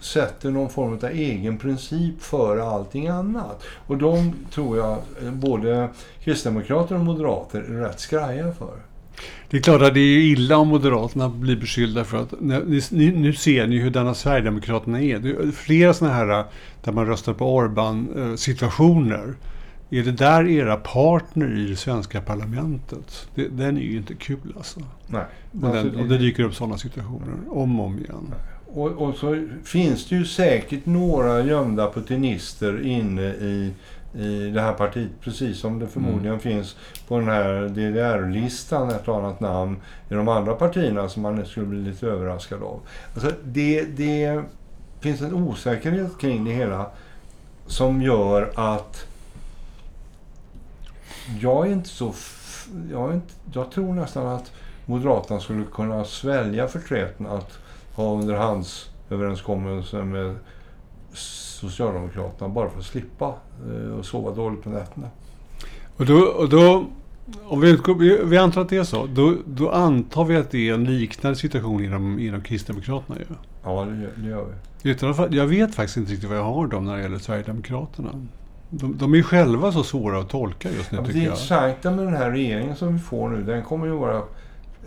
sätter 0.00 0.50
någon 0.50 0.68
form 0.68 0.92
av 0.92 1.04
egen 1.04 1.58
princip 1.58 2.22
före 2.22 2.64
allting 2.64 3.08
annat. 3.08 3.62
Och 3.86 3.98
de 3.98 4.34
tror 4.50 4.78
jag 4.78 4.98
både 5.32 5.88
kristdemokrater 6.20 6.94
och 6.94 7.00
moderater 7.00 7.60
är 7.60 7.80
rätt 7.80 8.00
skraja 8.00 8.52
för. 8.52 8.89
Det 9.50 9.56
är 9.56 9.62
klart 9.62 9.82
att 9.82 9.94
det 9.94 10.00
är 10.00 10.18
illa 10.18 10.56
om 10.56 10.68
Moderaterna 10.68 11.28
blir 11.28 11.56
beskyllda 11.56 12.04
för 12.04 12.16
att... 12.22 12.34
Nu, 12.40 12.80
nu 13.16 13.32
ser 13.32 13.66
ni 13.66 13.78
hurdana 13.78 14.14
Sverigedemokraterna 14.14 15.02
är. 15.02 15.18
Det 15.18 15.30
är 15.30 15.50
flera 15.50 15.94
sådana 15.94 16.14
här 16.14 16.44
där 16.84 16.92
man 16.92 17.06
röstar 17.06 17.34
på 17.34 17.54
Orban-situationer. 17.54 19.34
Är 19.90 20.02
det 20.02 20.12
där 20.12 20.48
era 20.48 20.76
partner 20.76 21.58
i 21.58 21.66
det 21.66 21.76
svenska 21.76 22.20
parlamentet? 22.20 23.28
Det, 23.34 23.48
den 23.48 23.76
är 23.76 23.80
ju 23.80 23.96
inte 23.96 24.14
kul 24.14 24.54
alltså. 24.56 24.80
Nej. 25.06 25.24
Och, 25.52 25.60
den, 25.60 25.86
alltså, 25.86 26.00
och 26.00 26.08
det 26.08 26.18
dyker 26.18 26.42
upp 26.42 26.54
sådana 26.54 26.78
situationer 26.78 27.34
om 27.48 27.80
och 27.80 27.86
om 27.86 27.98
igen. 27.98 28.34
Och, 28.66 28.90
och, 28.90 29.14
så 29.14 29.46
finns 29.64 30.08
det 30.08 30.16
ju 30.16 30.24
säkert 30.24 30.86
några 30.86 31.40
gömda 31.40 31.90
putinister 31.90 32.86
inne 32.86 33.22
i, 33.22 33.72
i 34.14 34.50
det 34.50 34.60
här 34.60 34.72
partiet. 34.72 35.10
Precis 35.20 35.58
som 35.58 35.78
det 35.78 35.86
förmodligen 35.86 36.26
mm. 36.26 36.40
finns 36.40 36.76
på 37.08 37.18
den 37.18 37.28
här 37.28 37.68
DDR-listan 37.68 38.90
ett 38.90 39.08
annat 39.08 39.40
namn 39.40 39.76
i 40.08 40.14
de 40.14 40.28
andra 40.28 40.54
partierna 40.54 41.08
som 41.08 41.22
man 41.22 41.46
skulle 41.46 41.66
bli 41.66 41.78
lite 41.78 42.06
överraskad 42.06 42.62
av. 42.62 42.80
Alltså 43.14 43.32
det, 43.44 43.84
det 43.84 44.42
finns 45.00 45.20
en 45.20 45.34
osäkerhet 45.34 46.18
kring 46.18 46.44
det 46.44 46.52
hela 46.52 46.86
som 47.66 48.02
gör 48.02 48.52
att 48.54 49.06
jag 51.40 51.66
är 51.66 51.72
inte 51.72 51.88
så... 51.88 52.14
Jag, 52.90 53.10
är 53.10 53.14
inte, 53.14 53.34
jag 53.52 53.70
tror 53.70 53.94
nästan 53.94 54.26
att 54.26 54.52
Moderaterna 54.86 55.40
skulle 55.40 55.64
kunna 55.64 56.04
svälja 56.04 56.68
förtreten 56.68 57.26
att 57.26 57.58
ha 57.94 58.14
underhandsöverenskommelser 58.14 60.02
med 60.02 60.36
Socialdemokraterna 61.60 62.48
bara 62.48 62.70
för 62.70 62.78
att 62.78 62.84
slippa 62.84 63.34
eh, 63.68 63.98
och 63.98 64.06
sova 64.06 64.34
dåligt 64.34 64.62
på 64.62 64.70
nätterna. 64.70 65.06
Och 65.96 66.06
då, 66.06 66.18
och 66.18 66.48
då 66.48 66.86
om 67.44 67.60
vi, 67.60 68.20
vi 68.24 68.38
antar 68.38 68.60
att 68.60 68.68
det 68.68 68.76
är 68.76 68.84
så, 68.84 69.06
då, 69.06 69.36
då 69.46 69.70
antar 69.70 70.24
vi 70.24 70.36
att 70.36 70.50
det 70.50 70.68
är 70.68 70.74
en 70.74 70.84
liknande 70.84 71.38
situation 71.38 71.84
inom, 71.84 72.18
inom 72.18 72.40
Kristdemokraterna 72.40 73.18
ju. 73.18 73.24
Ja, 73.64 73.84
det, 73.84 74.22
det 74.22 74.28
gör 74.28 74.44
vi. 74.44 74.90
Utan, 74.90 75.28
jag 75.30 75.46
vet 75.46 75.74
faktiskt 75.74 75.96
inte 75.96 76.12
riktigt 76.12 76.28
vad 76.28 76.38
jag 76.38 76.44
har 76.44 76.66
dem 76.66 76.84
när 76.84 76.96
det 76.96 77.02
gäller 77.02 77.18
Sverigedemokraterna. 77.18 78.10
De, 78.70 78.98
de 78.98 79.12
är 79.12 79.16
ju 79.16 79.22
själva 79.22 79.72
så 79.72 79.82
svåra 79.82 80.18
att 80.18 80.28
tolka 80.28 80.70
just 80.70 80.92
nu, 80.92 80.98
ja, 80.98 81.04
tycker 81.04 81.18
jag. 81.18 81.26
Det 81.26 81.30
intressanta 81.30 81.90
med 81.90 82.04
den 82.04 82.14
här 82.16 82.30
regeringen 82.30 82.76
som 82.76 82.92
vi 82.92 82.98
får 82.98 83.28
nu, 83.28 83.42
den 83.42 83.62
kommer 83.62 83.86
ju 83.86 83.92
vara 83.92 84.22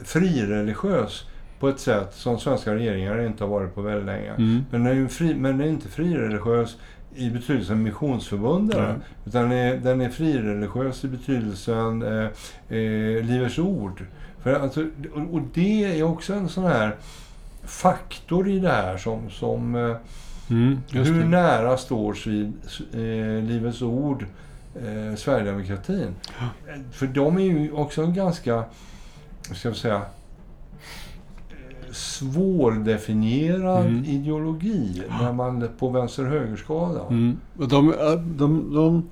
frireligiös 0.04 1.26
på 1.64 1.70
ett 1.70 1.80
sätt 1.80 2.14
som 2.14 2.40
svenska 2.40 2.76
regeringar 2.76 3.26
inte 3.26 3.44
har 3.44 3.52
varit 3.52 3.76
på 3.76 3.82
väldigt 3.82 4.06
länge. 4.06 4.30
Mm. 4.30 4.66
Men, 4.72 4.84
den 4.84 5.04
är 5.04 5.08
fri, 5.08 5.36
men 5.36 5.58
den 5.58 5.68
är 5.68 5.72
inte 5.72 5.88
frireligiös 5.88 6.78
i 7.16 7.30
betydelsen 7.30 7.84
missionsförbundare. 7.84 8.86
Mm. 8.86 9.02
Utan 9.26 9.50
den 9.50 9.52
är, 9.52 9.78
den 9.78 10.02
är 10.02 10.10
frireligiös 10.10 11.04
i 11.04 11.08
betydelsen 11.08 12.02
eh, 12.02 12.24
eh, 12.78 13.24
Livets 13.24 13.60
Ord. 13.60 14.06
För 14.42 14.54
alltså, 14.54 14.82
och, 15.14 15.34
och, 15.34 15.42
det 15.54 16.00
är 16.00 16.04
också 16.04 16.34
en 16.34 16.50
sån 16.50 16.64
här 16.64 16.96
faktor 17.64 18.50
i 18.50 18.60
det 18.60 18.72
här 18.72 18.98
som, 18.98 19.30
som 19.30 19.76
eh, 19.76 19.96
mm, 20.50 20.78
hur 20.92 21.20
det. 21.20 21.28
nära 21.28 21.78
står 21.78 22.18
eh, 22.28 23.44
Livets 23.44 23.82
Ord 23.82 24.26
eh, 24.76 25.16
Sverigedemokratin. 25.16 26.16
För 26.92 27.08
de 27.08 27.38
är 27.38 27.42
ju 27.42 27.72
också 27.72 28.02
en 28.02 28.14
ganska, 28.14 28.64
ska 29.52 29.68
jag 29.68 29.78
säga, 29.78 30.02
svårdefinierad 31.94 33.86
mm. 33.86 34.06
ideologi 34.06 35.04
när 35.20 35.34
man 35.34 35.70
på 35.80 35.90
vänster-högerskalan. 35.90 37.08
Mm. 37.08 37.38
De, 37.54 37.68
de, 37.68 38.74
de, 38.74 39.10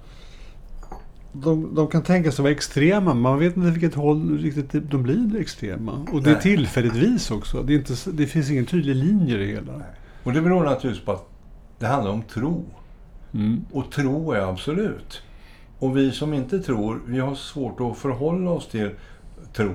de, 1.33 1.75
de, 1.75 1.87
kan 1.87 2.03
tänka 2.03 2.31
sig 2.31 2.43
vara 2.43 2.51
extrema, 2.53 3.13
man 3.13 3.39
vet 3.39 3.57
inte 3.57 3.69
vilket 3.69 3.95
håll 3.95 4.37
riktigt 4.37 4.91
de 4.91 5.03
blir 5.03 5.39
extrema. 5.39 6.05
Och 6.11 6.23
det 6.23 6.31
är 6.31 6.35
tillfälligtvis 6.35 7.31
också. 7.31 7.63
Det, 7.63 7.73
är 7.73 7.77
inte, 7.77 8.11
det 8.11 8.27
finns 8.27 8.51
ingen 8.51 8.65
tydlig 8.65 8.95
linje 8.95 9.35
i 9.35 9.37
det 9.37 9.45
hela. 9.45 9.71
Nej. 9.77 9.87
Och 10.23 10.33
det 10.33 10.41
beror 10.41 10.63
naturligtvis 10.63 11.05
på 11.05 11.11
att 11.11 11.29
det 11.79 11.87
handlar 11.87 12.11
om 12.11 12.21
tro. 12.21 12.65
Mm. 13.33 13.65
Och 13.71 13.91
tro 13.91 14.31
är 14.31 14.39
absolut. 14.39 15.21
Och 15.79 15.97
vi 15.97 16.11
som 16.11 16.33
inte 16.33 16.59
tror, 16.59 17.01
vi 17.07 17.19
har 17.19 17.35
svårt 17.35 17.81
att 17.81 17.97
förhålla 17.97 18.51
oss 18.51 18.67
till 18.67 18.89
tro. 19.53 19.71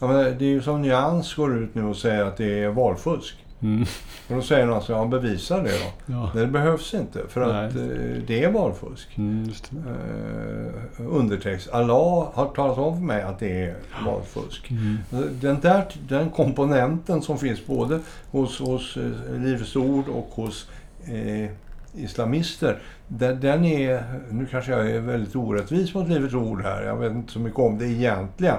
Ja, 0.00 0.06
men 0.06 0.38
det 0.38 0.44
är 0.44 0.48
ju 0.48 0.62
som 0.62 0.82
Nyans 0.82 1.34
går 1.34 1.56
ut 1.56 1.74
nu 1.74 1.84
och 1.84 1.96
säger 1.96 2.24
att 2.24 2.36
det 2.36 2.62
är 2.64 2.68
valfusk. 2.68 3.44
Mm. 3.64 3.82
Och 4.28 4.34
då 4.34 4.42
säger 4.42 4.66
någon 4.66 4.82
så 4.82 4.92
ja 4.92 5.04
bevisa 5.04 5.62
det 5.62 5.70
då. 5.70 6.12
Ja. 6.14 6.30
Det 6.34 6.46
behövs 6.46 6.94
inte 6.94 7.20
för 7.28 7.40
Nej. 7.40 7.66
att 7.66 7.76
eh, 7.76 8.22
det 8.26 8.44
är 8.44 8.50
valfusk. 8.50 9.18
Mm, 9.18 9.52
eh, 9.72 11.06
undertext. 11.06 11.68
Allah 11.72 12.28
har 12.34 12.46
talat 12.54 12.78
om 12.78 12.96
för 12.96 13.04
mig 13.04 13.22
att 13.22 13.38
det 13.38 13.62
är 13.62 13.76
valfusk. 14.06 14.70
Mm. 14.70 14.98
Den, 15.40 15.60
där, 15.60 15.84
den 16.08 16.30
komponenten 16.30 17.22
som 17.22 17.38
finns 17.38 17.66
både 17.66 18.00
hos, 18.30 18.60
hos 18.60 18.96
eh, 18.96 19.40
Livets 19.40 19.76
Ord 19.76 20.08
och 20.08 20.30
hos 20.30 20.68
eh, 21.04 21.50
islamister. 21.94 22.78
Den, 23.08 23.40
den, 23.40 23.64
är, 23.64 24.04
nu 24.30 24.46
kanske 24.46 24.72
jag 24.72 24.90
är 24.90 25.00
väldigt 25.00 25.36
orättvis 25.36 25.94
mot 25.94 26.08
Livets 26.08 26.34
Ord 26.34 26.62
här. 26.62 26.82
Jag 26.82 26.96
vet 26.96 27.12
inte 27.12 27.32
så 27.32 27.38
mycket 27.38 27.58
om 27.58 27.78
det 27.78 27.86
egentligen 27.86 28.56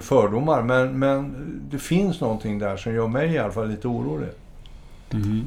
fördomar. 0.00 0.62
Men, 0.62 0.98
men 0.98 1.34
det 1.70 1.78
finns 1.78 2.20
någonting 2.20 2.58
där 2.58 2.76
som 2.76 2.94
gör 2.94 3.08
mig 3.08 3.32
i 3.32 3.38
alla 3.38 3.52
fall 3.52 3.68
lite 3.68 3.88
orolig. 3.88 4.28
Mm. 5.10 5.44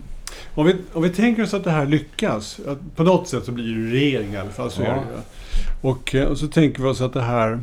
Om, 0.56 0.66
vi, 0.66 0.76
om 0.94 1.04
vi 1.04 1.10
tänker 1.10 1.44
oss 1.44 1.54
att 1.54 1.64
det 1.64 1.72
här 1.72 1.86
lyckas. 1.86 2.60
På 2.96 3.04
något 3.04 3.28
sätt 3.28 3.46
så 3.46 3.52
blir 3.52 3.76
det 3.76 3.92
regering 3.92 4.34
i 4.34 4.38
alla 4.38 4.50
fall. 4.50 4.72
Så 4.72 4.82
ja. 4.82 5.04
Och, 5.82 6.16
eh, 6.16 6.28
och 6.28 6.38
så 6.38 6.48
tänker 6.48 6.84
vi 6.84 6.90
oss 6.90 7.02
att 7.02 7.14
det 7.14 7.22
här 7.22 7.60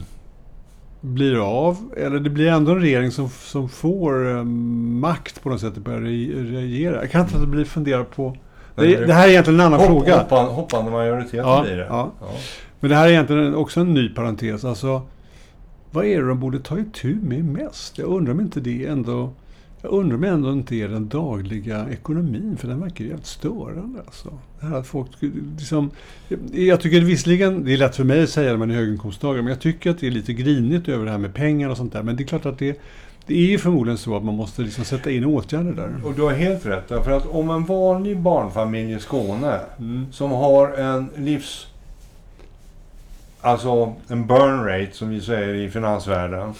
blir 1.01 1.67
av. 1.67 1.77
Eller 1.97 2.21
det 2.21 2.31
blir 2.31 2.49
ändå 2.49 2.73
en 2.73 2.81
regering 2.81 3.11
som, 3.11 3.29
som 3.29 3.69
får 3.69 4.27
um, 4.27 5.01
makt 5.01 5.43
på 5.43 5.49
något 5.49 5.61
sätt 5.61 5.77
att 5.77 5.85
börja 5.85 6.01
regera. 6.01 7.01
Jag 7.01 7.11
kan 7.11 7.21
inte 7.21 7.37
att 7.37 7.49
bli 7.49 7.65
fundera 7.65 8.05
på... 8.05 8.37
Det, 8.75 9.07
det, 9.07 9.13
här 9.13 9.27
är 9.27 9.31
egentligen 9.31 9.61
en 9.61 9.67
annan 9.67 9.81
hopp, 9.81 9.89
fråga. 9.89 10.19
Hoppan, 10.19 10.47
hoppande 10.47 10.91
majoritet 10.91 11.35
ja, 11.35 11.63
blir 11.63 11.77
det. 11.77 11.87
Ja. 11.87 12.13
Men 12.81 12.91
det 12.91 12.97
här 12.97 13.07
är 13.07 13.11
egentligen 13.11 13.55
också 13.55 13.81
en 13.81 13.95
ny 13.95 14.09
parentes. 14.09 14.65
Alltså, 14.65 15.03
vad 15.93 16.05
är 16.05 16.23
det 16.23 16.29
de 16.29 16.41
borde 16.41 16.59
ta 16.59 16.79
itu 16.79 17.17
med 17.23 17.45
mest? 17.45 17.99
Jag 17.99 18.09
undrar 18.09 18.33
om 18.33 18.41
inte 18.41 18.61
det 18.61 18.87
ändå... 18.87 19.33
Jag 19.83 19.93
undrar 19.93 20.17
om 20.17 20.25
ändå 20.25 20.53
inte 20.53 20.75
är 20.75 20.89
den 20.89 21.09
dagliga 21.09 21.89
ekonomin, 21.91 22.57
för 22.57 22.69
den 22.69 22.81
verkar 22.81 23.05
ju 23.05 23.11
helt 23.11 23.27
störande. 23.27 24.01
Alltså. 24.07 24.39
Det 24.61 24.67
här 24.67 24.77
att 24.77 24.87
folk, 24.87 25.09
liksom, 25.59 25.91
jag 26.53 26.81
tycker 26.81 27.01
visserligen, 27.01 27.65
det 27.65 27.73
är 27.73 27.77
lätt 27.77 27.97
för 27.97 28.05
mig 28.05 28.23
att 28.23 28.31
säga 28.31 28.51
när 28.51 28.59
man 28.59 28.71
är 28.71 28.75
höginkomsttagare, 28.75 29.43
men 29.43 29.51
jag 29.51 29.61
tycker 29.61 29.91
att 29.91 29.99
det 29.99 30.07
är 30.07 30.11
lite 30.11 30.33
grinigt 30.33 30.89
över 30.89 31.05
det 31.05 31.11
här 31.11 31.19
med 31.19 31.35
pengar 31.35 31.69
och 31.69 31.77
sånt 31.77 31.93
där. 31.93 32.03
Men 32.03 32.17
det 32.17 32.23
är 32.23 32.27
klart 32.27 32.47
att 32.47 32.59
det, 32.59 32.81
det 33.27 33.35
är 33.35 33.47
ju 33.47 33.59
förmodligen 33.59 33.99
så 33.99 34.17
att 34.17 34.25
man 34.25 34.35
måste 34.35 34.63
liksom 34.63 34.85
sätta 34.85 35.11
in 35.11 35.25
åtgärder 35.25 35.73
där. 35.73 36.07
Och 36.07 36.15
du 36.15 36.23
har 36.23 36.33
helt 36.33 36.67
rätt. 36.67 36.89
För 36.89 37.11
att 37.11 37.27
om 37.27 37.51
en 37.51 37.65
vanlig 37.65 38.21
barnfamilj 38.21 38.93
i 38.93 38.99
Skåne 38.99 39.61
mm. 39.79 40.07
som 40.13 40.31
har 40.31 40.69
en 40.69 41.09
livs 41.17 41.67
Alltså 43.43 43.95
en 44.09 44.27
burn 44.27 44.65
rate 44.65 44.93
som 44.93 45.09
vi 45.09 45.21
säger 45.21 45.55
i 45.55 45.71
finansvärlden 45.71 46.55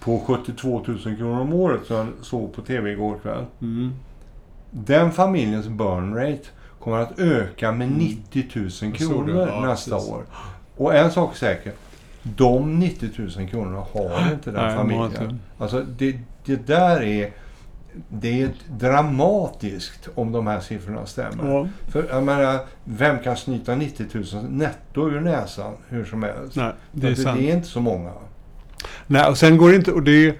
på 0.00 0.20
72 0.20 0.84
000 0.86 0.98
kronor 0.98 1.40
om 1.40 1.52
året 1.52 1.86
som 1.86 1.96
jag 1.96 2.08
såg 2.22 2.52
på 2.54 2.62
tv 2.62 2.90
igår 2.90 3.18
kväll. 3.22 3.44
Mm. 3.60 3.92
Den 4.70 5.12
familjens 5.12 5.68
burn 5.68 6.14
rate 6.14 6.48
kommer 6.80 6.98
att 6.98 7.18
öka 7.18 7.72
med 7.72 7.90
90 7.90 8.46
mm. 8.54 8.70
000 8.82 8.92
kronor 8.92 9.48
ja, 9.48 9.60
nästa 9.60 9.96
precis. 9.96 10.10
år. 10.10 10.24
Och 10.76 10.94
en 10.94 11.10
sak 11.10 11.32
är 11.32 11.38
säker. 11.38 11.72
De 12.22 12.78
90 12.78 13.10
000 13.16 13.48
kronorna 13.48 13.84
har 13.92 14.32
inte 14.32 14.50
den 14.50 14.66
Nej, 14.66 14.76
familjen. 14.76 15.40
Alltså 15.58 15.80
det, 15.80 16.18
det 16.44 16.66
där 16.66 17.02
är 17.02 17.32
det 18.08 18.42
är 18.42 18.50
dramatiskt 18.70 20.08
om 20.14 20.32
de 20.32 20.46
här 20.46 20.60
siffrorna 20.60 21.06
stämmer. 21.06 21.50
Ja. 21.50 21.68
För 21.88 22.06
jag 22.10 22.22
menar, 22.22 22.58
vem 22.84 23.18
kan 23.18 23.36
snyta 23.36 23.74
90 23.74 24.06
000 24.34 24.44
netto 24.44 25.10
ur 25.10 25.20
näsan 25.20 25.74
hur 25.88 26.04
som 26.04 26.22
helst? 26.22 26.56
Nej, 26.56 26.72
det, 26.92 27.06
är 27.06 27.14
det, 27.14 27.22
det 27.22 27.50
är 27.50 27.56
inte 27.56 27.68
så 27.68 27.80
många. 27.80 28.12
Nej, 29.06 29.28
och 29.28 29.38
sen 29.38 29.56
går 29.56 29.70
det 29.70 29.76
inte... 29.76 29.92
Och 29.92 30.02
det 30.02 30.26
är, 30.26 30.34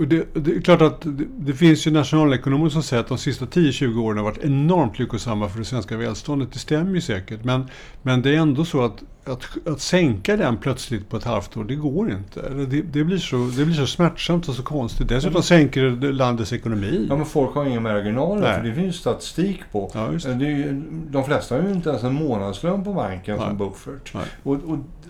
Och 0.00 0.08
det, 0.08 0.34
det 0.34 0.56
är 0.56 0.60
klart 0.60 0.82
att 0.82 1.00
det, 1.00 1.24
det 1.38 1.52
finns 1.52 1.86
ju 1.86 1.90
nationalekonomer 1.90 2.68
som 2.68 2.82
säger 2.82 3.00
att 3.02 3.08
de 3.08 3.18
sista 3.18 3.44
10-20 3.44 4.00
åren 4.02 4.18
har 4.18 4.24
varit 4.24 4.44
enormt 4.44 4.98
lyckosamma 4.98 5.48
för 5.48 5.58
det 5.58 5.64
svenska 5.64 5.96
välståndet. 5.96 6.52
Det 6.52 6.58
stämmer 6.58 6.94
ju 6.94 7.00
säkert. 7.00 7.44
Men, 7.44 7.66
men 8.02 8.22
det 8.22 8.30
är 8.34 8.38
ändå 8.38 8.64
så 8.64 8.84
att, 8.84 9.02
att, 9.24 9.66
att 9.66 9.80
sänka 9.80 10.36
den 10.36 10.56
plötsligt 10.56 11.08
på 11.08 11.16
ett 11.16 11.24
halvt 11.24 11.56
år, 11.56 11.64
det 11.64 11.74
går 11.74 12.10
inte. 12.12 12.48
Det, 12.48 12.82
det, 12.82 13.04
blir, 13.04 13.18
så, 13.18 13.36
det 13.36 13.64
blir 13.64 13.74
så 13.74 13.86
smärtsamt 13.86 14.48
och 14.48 14.54
så 14.54 14.62
konstigt. 14.62 15.08
Dessutom 15.08 15.30
Mm. 15.30 15.42
sänker 15.42 15.82
det 15.82 16.12
landets 16.12 16.52
ekonomi. 16.52 17.06
Ja, 17.08 17.16
men 17.16 17.26
folk 17.26 17.54
har 17.54 17.64
inga 17.64 17.80
marginaler, 17.80 18.42
Nej. 18.42 18.54
för 18.56 18.68
det 18.68 18.74
finns 18.74 18.96
statistik 18.96 19.60
på. 19.72 19.90
Ja, 19.94 20.10
det. 20.24 20.44
Ju, 20.44 20.82
de 21.10 21.24
flesta 21.24 21.54
har 21.54 21.62
ju 21.62 21.72
inte 21.72 21.88
ens 21.88 22.02
en 22.02 22.14
månadslön 22.14 22.84
på 22.84 22.92
banken 22.92 23.36
Nej. 23.38 23.46
som 23.48 23.58
buffert. 23.58 24.12
Och, 24.42 24.54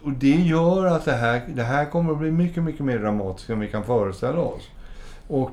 och 0.03 0.13
det 0.13 0.29
gör 0.31 0.87
att 0.87 1.05
det 1.05 1.13
här, 1.13 1.43
det 1.55 1.63
här 1.63 1.85
kommer 1.85 2.13
att 2.13 2.19
bli 2.19 2.31
mycket, 2.31 2.63
mycket 2.63 2.85
mer 2.85 2.99
dramatiskt 2.99 3.51
än 3.51 3.61
vi 3.61 3.69
kan 3.69 3.85
föreställa 3.85 4.41
oss. 4.41 4.63
Och 5.31 5.51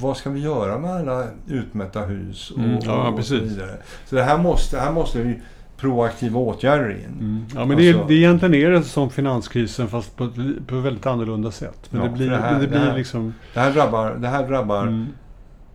vad 0.00 0.16
ska 0.16 0.30
vi 0.30 0.40
göra 0.40 0.78
med 0.78 0.90
alla 0.90 1.24
utmätta 1.48 2.00
hus 2.00 2.50
och, 2.50 2.58
Mm, 2.58 2.78
ja, 2.82 3.08
och, 3.08 3.24
så 3.24 3.34
vidare? 3.34 3.76
Så 4.06 4.16
det 4.16 4.22
här 4.22 4.38
måste, 4.38 4.78
här 4.80 4.92
måste 4.92 5.22
vi 5.22 5.40
proaktiva 5.76 6.40
åtgärder 6.40 6.90
in. 6.90 7.04
Mm. 7.20 7.44
Ja, 7.54 7.64
men 7.64 7.76
det, 7.76 7.88
är, 7.88 7.92
Alltså- 7.94 8.08
det 8.08 8.14
är 8.14 8.18
egentligen 8.18 8.54
är 8.54 8.70
det 8.70 8.82
som 8.82 9.10
finanskrisen 9.10 9.88
fast 9.88 10.16
på 10.16 10.24
ett, 10.24 10.66
på 10.66 10.76
väldigt 10.76 11.06
annorlunda 11.06 11.50
sätt. 11.50 11.86
Men 11.90 12.00
Ja, 12.02 12.08
det 12.08 12.14
blir, 12.14 12.30
det 12.30 12.36
här- 12.36 12.54
det 12.54 12.60
det 12.60 12.66
blir 12.68 12.78
här- 12.78 12.96
liksom... 12.96 13.34
Det 13.54 13.60
här 13.60 13.72
drabbar, 13.72 14.14
det 14.18 14.28
här 14.28 14.48
drabbar, 14.48 14.82
Mm, 14.82 15.06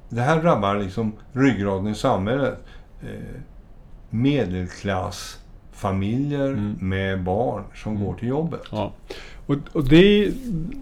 det 0.09 0.21
här 0.21 0.41
drabbar 0.41 0.75
liksom 0.75 1.13
ryggraden 1.33 1.87
i 1.87 1.95
samhället. 1.95 2.63
Eh, 3.01 3.07
medelklassfamiljer 5.81 6.47
Mm. 6.53 6.75
med 6.79 7.23
barn 7.23 7.63
som 7.75 7.91
Mm. 7.95 8.05
går 8.05 8.13
till 8.13 8.27
jobbet. 8.27 8.61
ja. 8.71 8.91
Och, 9.45 9.55
och 9.73 9.83
det, 9.89 10.31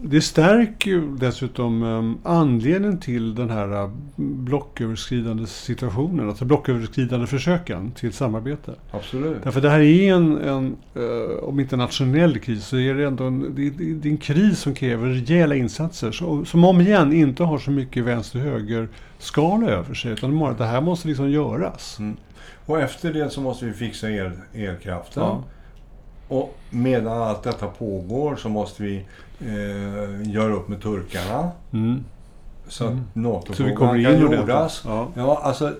det 0.03 0.21
stärker 0.21 0.91
ju 0.91 1.15
dessutom 1.15 1.83
um, 1.83 2.17
anledningen 2.23 2.97
till 2.99 3.35
den 3.35 3.49
här 3.49 3.83
uh, 3.83 3.89
blocköverskridande 4.15 5.47
situationen, 5.47 6.29
alltså 6.29 6.45
blocköverskridande 6.45 7.27
försöken 7.27 7.91
till 7.91 8.13
samarbete. 8.13 8.71
Absolut. 8.91 9.43
Därför 9.43 9.61
det 9.61 9.69
här 9.69 9.79
är 9.79 10.13
en, 10.13 10.37
en 10.37 10.75
eh, 10.95 11.43
om 11.43 11.59
inte 11.59 11.75
nationell 11.75 12.39
kris, 12.39 12.65
så 12.65 12.77
är 12.77 12.93
det 12.93 13.05
ändå 13.07 13.23
en, 13.23 13.55
det, 13.55 13.69
det, 13.69 14.09
en 14.09 14.17
kris 14.17 14.59
som 14.59 14.73
kräver 14.73 15.07
rejäla 15.07 15.55
insatser. 15.55 16.11
Så, 16.11 16.45
som 16.45 16.63
om 16.63 16.81
igen 16.81 17.13
inte 17.13 17.43
har 17.43 17.57
så 17.57 17.71
mycket 17.71 18.03
vänster-höger-skala 18.03 19.67
över 19.69 19.93
sig. 19.93 20.11
Utan 20.11 20.39
bara 20.39 20.51
att 20.51 20.57
det 20.57 20.65
här 20.65 20.81
måste 20.81 21.07
liksom 21.07 21.31
göras. 21.31 21.99
Mm. 21.99 22.17
Och 22.71 22.81
efter 22.81 23.13
det 23.13 23.29
så 23.29 23.41
måste 23.41 23.65
vi 23.65 23.73
fixa 23.73 24.09
el, 24.09 24.31
elkraften. 24.53 25.23
Ja. 25.23 25.43
Och 26.27 26.57
medan 26.69 27.21
allt 27.21 27.43
detta 27.43 27.67
pågår 27.67 28.35
så 28.35 28.49
måste 28.49 28.83
vi 28.83 29.05
eh, 29.39 30.31
göra 30.31 30.53
upp 30.53 30.67
med 30.67 30.81
turkarna. 30.81 31.51
Mm. 31.73 32.05
Så 32.67 32.83
att 32.83 32.91
Mm. 32.91 33.03
NATO-frågan 33.13 33.75
kommer 33.75 34.03
kan 34.03 34.19
jordas. 34.19 34.83
Ja. 34.85 35.07
Ja, 35.15 35.41
alltså, 35.43 35.73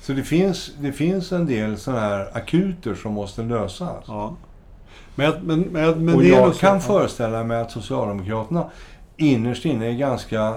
så 0.00 0.12
det 0.12 0.22
finns, 0.22 0.70
det 0.80 0.92
finns 0.92 1.32
en 1.32 1.46
del 1.46 1.76
sådana 1.76 2.00
här 2.00 2.36
akuter 2.36 2.94
som 2.94 3.12
måste 3.12 3.42
lösas. 3.42 4.04
Ja. 4.06 4.36
Men, 5.14 5.32
men, 5.42 5.60
men, 5.60 6.04
men 6.04 6.14
och 6.14 6.24
jag 6.24 6.54
kan 6.54 6.74
ja. 6.74 6.80
föreställa 6.80 7.44
mig 7.44 7.60
att 7.60 7.70
Socialdemokraterna 7.70 8.70
innerst 9.16 9.64
inne 9.64 9.86
är 9.86 9.92
ganska 9.92 10.54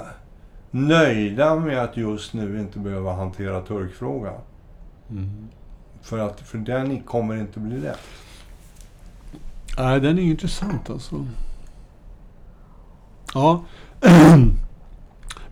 nöjda 0.72 1.56
med 1.56 1.84
att 1.84 1.98
just 1.98 2.34
nu 2.34 2.60
inte 2.60 2.80
behöva 2.80 3.14
hantera 3.14 3.62
turkfrågan. 3.62 4.40
Mm. 5.10 5.48
För, 6.02 6.20
att, 6.20 6.40
för 6.40 6.58
den 6.58 7.02
kommer 7.02 7.36
inte 7.36 7.60
bli 7.60 7.80
lätt. 7.80 8.00
Nej, 9.78 10.00
den 10.00 10.20
är 10.20 10.24
intressant 10.24 10.90
alltså. 10.90 11.26
Ja. 13.34 13.64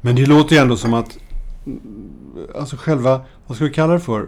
Men 0.02 0.16
det 0.16 0.26
låter 0.26 0.56
ju 0.56 0.62
ändå 0.62 0.78
som 0.78 0.94
att 0.94 1.18
alltså 2.56 2.76
själva, 2.76 3.22
vad 3.48 3.56
ska 3.56 3.66
vi 3.66 3.74
kalla 3.74 3.94
det 3.94 4.00
för? 4.00 4.28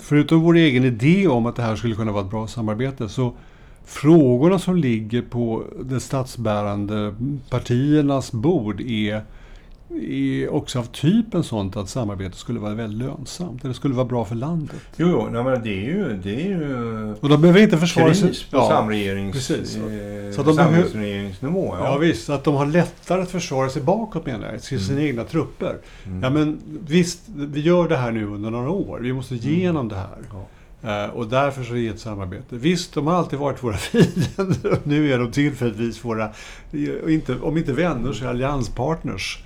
Förutom 0.00 0.40
vår 0.40 0.56
egen 0.56 0.84
idé 0.84 1.28
om 1.28 1.46
att 1.46 1.56
det 1.56 1.62
här 1.62 1.76
skulle 1.76 1.94
kunna 1.94 2.12
vara 2.12 2.24
ett 2.24 2.30
bra 2.30 2.46
samarbete 2.46 3.08
så 3.08 3.34
frågorna 3.84 4.58
som 4.58 4.76
ligger 4.76 5.22
på 5.22 5.64
de 5.82 6.00
statsbärande 6.00 7.14
partiernas 7.50 8.32
bord 8.32 8.80
är, 8.80 9.24
är 10.10 10.48
också 10.52 10.78
av 10.78 10.84
typen 10.84 11.42
sånt 11.44 11.76
att 11.76 11.88
samarbete 11.88 12.36
skulle 12.36 12.60
vara 12.60 12.74
väldigt 12.74 12.98
lönsamt. 13.08 13.64
Eller 13.64 13.74
skulle 13.74 13.94
vara 13.94 14.04
bra 14.06 14.24
för 14.24 14.34
landet. 14.34 14.76
Jo, 14.96 15.06
jo 15.08 15.28
nej, 15.32 15.44
men 15.44 15.62
det 15.62 15.70
är 15.70 15.84
ju, 15.84 16.20
det 16.22 16.34
är 16.34 16.48
ju 16.48 17.14
Och 17.20 17.28
de 17.28 17.40
behöver 17.40 17.60
inte 17.60 17.78
försvara 17.78 18.14
sig. 18.14 18.28
på 18.50 18.56
Ja. 18.56 18.68
samregerings, 18.68 19.32
precis. 19.34 19.76
eh, 19.76 19.82
Så 20.32 20.40
att 20.40 20.46
de 20.46 20.56
behöver- 20.56 20.56
samhällsregeringsnivå. 20.76 21.76
Ja. 21.80 21.96
visst, 21.98 22.30
att 22.30 22.44
de 22.44 22.54
har 22.54 22.66
lättare 22.66 23.22
att 23.22 23.30
försvara 23.30 23.68
sig 23.70 23.82
bakåt 23.82 24.26
menar 24.26 24.52
jag, 24.52 24.62
till 24.62 24.84
sina 24.86 25.02
egna 25.02 25.24
trupper. 25.24 25.76
Mm. 26.06 26.22
Ja 26.22 26.30
men 26.30 26.58
visst, 26.86 27.20
vi 27.36 27.60
gör 27.60 27.88
det 27.88 27.96
här 27.96 28.10
nu 28.12 28.26
under 28.26 28.50
några 28.50 28.70
år. 28.70 28.98
Vi 29.02 29.12
måste 29.12 29.34
igenom 29.34 29.88
det 29.88 29.96
här. 29.96 30.18
Ja. 30.32 30.46
Eh, 30.82 31.04
och 31.04 31.26
därför 31.26 31.62
så 31.64 31.72
är 31.76 31.82
det 31.82 31.88
ett 31.88 32.00
samarbete. 32.00 32.44
Visst, 32.56 32.94
de 32.94 33.06
har 33.06 33.14
alltid 33.14 33.38
varit 33.38 33.62
våra 33.64 33.76
fiender. 33.76 34.78
Nu 34.84 35.12
är 35.12 35.18
de 35.18 35.30
tillfälligtvis 35.32 36.04
våra, 36.04 36.24
eh, 36.72 37.14
inte, 37.14 37.36
om 37.40 37.56
inte 37.58 37.72
vänner 37.72 38.12
så 38.12 38.28
allianspartners. 38.28 39.38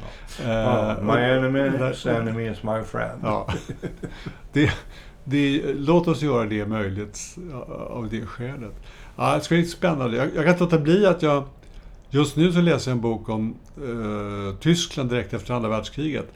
Eh, 0.45 0.49
Ja, 0.51 0.97
my 1.03 1.09
och- 1.09 1.17
enemy's 1.17 2.09
enemy 2.21 2.49
is 2.51 2.63
my 2.63 2.83
friend. 2.87 3.21
Ja. 3.23 3.49
Det, 4.53 4.71
det, 5.25 5.63
låt 5.75 6.09
oss 6.09 6.23
göra 6.23 6.45
det 6.45 6.67
möjligt 6.67 7.37
av 7.91 8.09
det 8.11 8.27
skälet. 8.27 8.75
Ja, 9.17 9.35
det 9.35 9.41
ska 9.41 9.55
bli 9.55 9.65
spännande. 9.67 10.17
Jag, 10.17 10.27
jag 10.35 10.45
kan 10.45 10.53
inte 10.53 10.65
låta 10.65 10.79
bli 10.79 11.07
att 11.07 11.23
jag... 11.23 11.45
Just 12.11 12.37
nu 12.37 12.53
så 12.53 12.61
läser 12.61 12.91
jag 12.91 12.97
en 12.97 13.01
bok 13.03 13.29
om 13.29 13.55
eh, 13.77 14.57
Tyskland 14.61 15.11
direkt 15.11 15.35
efter 15.35 15.55
andra 15.55 15.69
världskriget. 15.69 16.33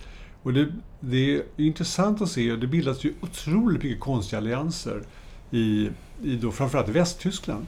Och 0.49 0.55
det, 0.55 0.67
det 1.01 1.37
är 1.37 1.43
intressant 1.57 2.23
att 2.23 2.31
se, 2.31 2.57
det 2.57 2.67
bildas 2.67 3.05
ju 3.05 3.13
otroligt 3.21 3.83
mycket 3.83 4.01
konstiga 4.01 4.39
allianser 4.39 5.03
i, 5.51 5.89
i 6.23 6.37
då 6.37 6.53
framförallt 6.53 6.89
Västtyskland. 6.89 7.67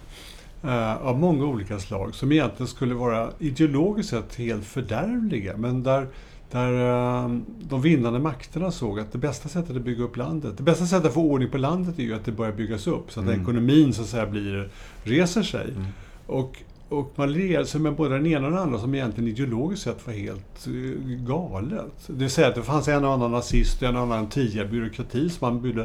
Eh, 0.63 0.97
av 0.97 1.19
många 1.19 1.45
olika 1.45 1.79
slag 1.79 2.15
som 2.15 2.33
egentligen 2.33 2.69
skulle 2.69 2.95
vara 2.95 3.31
ideologiskt 3.39 4.11
sett 4.11 4.35
helt 4.35 4.65
fördärvliga. 4.65 5.57
Men 5.57 5.83
där, 5.83 6.09
där 6.51 6.73
eh, 6.73 7.37
de 7.61 7.83
vinnande 7.83 8.19
makterna 8.19 8.71
såg 8.71 9.01
att 9.01 9.13
det 9.13 9.19
bästa 9.19 9.49
sättet 9.49 9.77
att 9.77 9.83
bygga 9.83 10.05
upp 10.05 10.17
landet, 10.17 10.57
det 10.57 10.63
bästa 10.63 10.87
sättet 10.87 11.07
att 11.07 11.15
få 11.15 11.23
ordning 11.23 11.51
på 11.51 11.59
landet 11.59 11.99
är 11.99 12.03
ju 12.03 12.15
att 12.15 12.25
det 12.25 12.33
börjar 12.33 12.53
byggas 12.53 12.87
upp 12.87 13.13
så 13.13 13.21
att 13.21 13.27
Mm. 13.27 13.41
ekonomin 13.41 13.95
så 13.95 14.03
att 14.03 14.09
säga 14.09 14.27
blir, 14.27 14.71
reser 15.05 15.43
sig. 15.43 15.71
Mm. 15.71 15.87
Och, 16.27 16.63
och 16.91 17.13
man 17.17 17.33
lierade 17.33 17.67
sig 17.67 17.81
med 17.81 17.95
både 17.95 18.15
den 18.15 18.27
ena 18.27 18.47
och 18.47 18.53
den 18.53 18.61
andra 18.61 18.79
som 18.79 18.95
egentligen 18.95 19.29
ideologiskt 19.31 19.85
sett 19.85 20.07
var 20.07 20.15
helt 20.15 20.67
eh, 20.67 21.01
galet. 21.27 21.93
Det 22.07 22.13
vill 22.13 22.31
säga 22.31 22.49
att 22.49 22.55
det 22.55 22.63
fanns 22.63 22.89
en 22.89 23.05
och 23.05 23.13
annan 23.13 23.31
nazist 23.33 23.83
och 23.83 23.89
en 23.89 23.97
och 23.97 24.03
annan 24.03 24.27
tia 24.27 24.65
byråkrati 24.65 25.31
som 25.31 25.63
man 25.63 25.85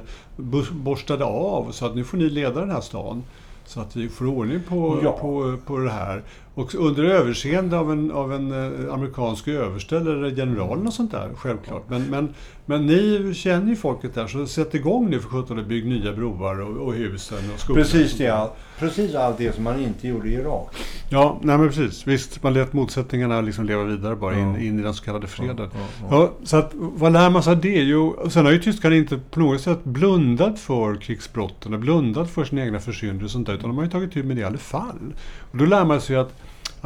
borstade 0.72 1.26
av 1.26 1.72
så 1.72 1.86
att 1.86 1.96
nu 1.96 2.04
får 2.04 2.18
ni 2.18 2.30
leda 2.30 2.60
den 2.60 2.72
här 2.72 2.82
stan. 2.82 3.24
Så 3.66 3.80
att 3.80 3.96
vi 3.96 4.10
får 4.10 4.26
ordning 4.28 4.60
på, 4.68 5.00
Ja. 5.04 5.12
på, 5.12 5.58
på 5.66 5.78
det 5.78 5.90
här. 5.90 6.24
Och 6.56 6.76
under 6.76 7.04
överseende 7.04 7.78
av 7.80 7.92
en, 7.92 8.12
av 8.12 8.34
en 8.34 8.52
eh, 8.52 8.94
amerikansk 8.94 9.48
överste 9.48 9.98
eller 9.98 10.28
general 10.32 10.88
och 10.88 10.94
sånt 10.94 11.12
där, 11.12 11.30
självklart. 11.36 11.84
Men, 11.90 12.04
men, 12.10 12.30
men 12.66 12.86
ni 12.86 13.34
känner 13.36 13.68
ju 13.70 13.76
folket 13.76 14.14
där, 14.16 14.28
så 14.28 14.46
sätt 14.48 14.74
igång 14.76 15.10
nu 15.10 15.20
för 15.20 15.30
sjutton 15.30 15.60
och 15.60 15.66
bygg 15.66 15.86
nya 15.86 16.14
broar 16.14 16.62
och, 16.62 16.88
och 16.88 16.94
husen 16.94 17.38
och 17.54 17.60
skolor. 17.60 17.82
Precis, 17.82 18.18
det, 18.18 18.28
all- 18.28 18.50
precis 18.80 19.16
allt 19.16 19.38
det 19.38 19.56
som 19.56 19.64
man 19.64 19.80
inte 19.80 20.08
gjorde 20.08 20.30
i 20.30 20.34
Irak. 20.34 20.76
Ja, 21.10 21.40
nej 21.42 21.58
men 21.58 21.68
precis. 21.70 22.08
Visst, 22.08 22.44
man 22.44 22.54
lät 22.54 22.74
motsättningarna 22.74 23.42
liksom 23.42 23.66
leva 23.66 23.84
vidare 23.84 24.16
bara 24.16 24.34
in, 24.40 24.54
Ja. 24.54 24.60
in 24.60 24.80
i 24.80 24.84
den 24.84 24.94
så 24.94 25.04
kallade 25.04 25.28
freden. 25.28 25.58
Ja, 25.60 25.68
ja, 26.02 26.08
Ja, 26.12 26.32
så 26.44 26.58
att, 26.58 26.72
vad 26.74 27.12
lär 27.14 27.30
man 27.30 27.44
sig 27.44 27.54
av 27.54 27.62
det? 27.62 27.84
Jo, 27.84 28.16
sen 28.30 28.46
har 28.46 28.52
ju 28.52 28.60
tyskarna 28.60 28.96
inte 28.96 29.18
på 29.32 29.40
något 29.40 29.62
sätt 29.62 29.84
blundat 29.84 30.60
för 30.60 30.96
krigsbrotten 30.96 31.74
och 31.74 31.80
blundat 31.80 32.30
för 32.30 32.44
sina 32.46 32.62
egna 32.66 32.80
försyndelser 32.80 33.26
och 33.26 33.32
sånt 33.32 33.48
där, 33.48 33.54
utan 33.54 33.70
de 33.70 33.78
har 33.78 33.84
ju 33.84 33.90
tagit 33.92 34.14
tur 34.14 34.24
med 34.24 34.36
det 34.36 34.42
i 34.42 34.46
alla 34.46 34.58
fall. 34.58 35.14
Och 35.52 35.58
då 35.58 35.66
lär 35.66 35.86
man 35.86 36.02
sig 36.02 36.16
att, 36.16 36.34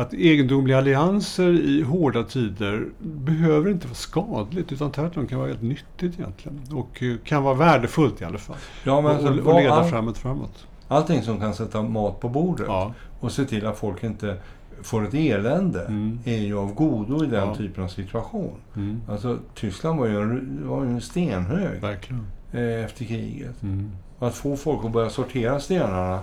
att 0.01 0.13
egendomliga 0.13 0.77
allianser 0.77 1.49
i 1.51 1.81
hårda 1.81 2.23
tider 2.23 2.85
behöver 2.99 3.71
inte 3.71 3.87
vara 3.87 3.95
skadligt, 3.95 4.71
utan 4.71 4.91
tvärtom 4.91 5.27
kan 5.27 5.37
vara 5.39 5.47
helt 5.47 5.61
nyttigt 5.61 6.19
egentligen. 6.19 6.61
Och 6.71 7.03
eh, 7.03 7.15
kan 7.23 7.43
vara 7.43 7.53
värdefullt 7.53 8.21
i 8.21 8.25
alla 8.25 8.37
fall. 8.37 8.55
Ja, 8.83 9.01
men 9.01 9.05
och, 9.11 9.17
alltså, 9.27 9.43
och, 9.49 9.61
leda 9.61 9.73
all, 9.73 9.89
framåt 9.89 10.17
framåt. 10.17 10.67
allting 10.87 11.21
som 11.21 11.39
kan 11.39 11.53
sätta 11.53 11.81
mat 11.81 12.19
på 12.19 12.29
bordet 12.29 12.65
Ja. 12.67 12.93
och 13.19 13.31
se 13.31 13.45
till 13.45 13.65
att 13.65 13.77
folk 13.77 14.03
inte 14.03 14.37
får 14.81 15.03
ett 15.07 15.13
elände 15.13 15.85
Mm. 15.85 16.19
är 16.25 16.37
ju 16.37 16.57
av 16.57 16.73
godo 16.73 17.23
i 17.23 17.27
den 17.27 17.47
Ja. 17.47 17.55
typen 17.55 17.83
av 17.83 17.87
situation. 17.87 18.51
Mm. 18.75 19.01
Alltså, 19.09 19.37
Tyskland 19.55 19.99
var 19.99 20.07
ju 20.07 20.21
en, 20.21 20.61
var 20.69 20.81
en 20.85 21.01
stenhög 21.01 21.81
Verkligen. 21.81 22.27
eh, 22.51 22.85
efter 22.85 23.05
kriget. 23.05 23.63
Mm. 23.63 23.91
Att 24.19 24.35
få 24.35 24.57
folk 24.57 24.85
att 24.85 24.91
börja 24.91 25.09
sortera 25.09 25.59
stenarna 25.59 26.19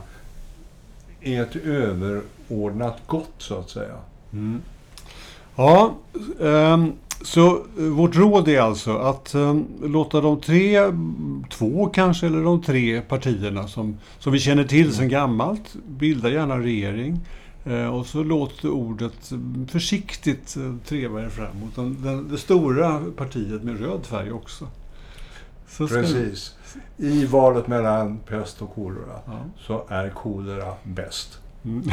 är 1.26 1.42
ett 1.42 1.56
överordnat 1.56 2.96
gott, 3.06 3.34
så 3.38 3.58
att 3.58 3.70
säga. 3.70 3.96
Mm. 4.32 4.60
Ja, 5.56 5.94
ehm, 6.40 6.92
så 7.22 7.56
eh, 7.78 7.84
vårt 7.84 8.16
råd 8.16 8.48
är 8.48 8.60
alltså 8.60 8.96
att 8.96 9.34
ehm, 9.34 9.66
låta 9.82 10.20
de 10.20 10.40
tre, 10.40 10.76
mm, 10.76 11.44
två 11.50 11.86
kanske, 11.86 12.26
eller 12.26 12.42
de 12.42 12.62
tre 12.62 13.00
partierna 13.00 13.68
som, 13.68 13.98
som 14.18 14.32
vi 14.32 14.38
känner 14.38 14.64
till 14.64 14.92
sedan 14.92 15.08
gammalt, 15.08 15.74
bilda 15.86 16.30
gärna 16.30 16.54
en 16.54 16.62
regering. 16.62 17.20
Eh, 17.64 17.86
och 17.86 18.06
så 18.06 18.22
låter 18.22 18.70
ordet 18.70 19.32
försiktigt 19.68 20.56
eh, 20.56 20.74
treva 20.88 21.22
er 21.22 21.28
fram 21.28 21.60
mot 21.60 21.76
den, 21.76 22.02
den, 22.02 22.28
det 22.28 22.38
stora 22.38 23.02
partiet 23.16 23.62
med 23.62 23.80
röd 23.80 24.06
färg 24.06 24.32
också. 24.32 24.68
Så 25.68 25.88
Precis. 25.88 26.55
I 26.96 27.26
valet 27.26 27.66
mellan 27.66 28.18
pest 28.18 28.62
och 28.62 28.74
kolera 28.74 29.20
ja. 29.26 29.40
så 29.58 29.84
är 29.88 30.10
kolera 30.10 30.74
bäst. 30.82 31.40
Mm. 31.64 31.82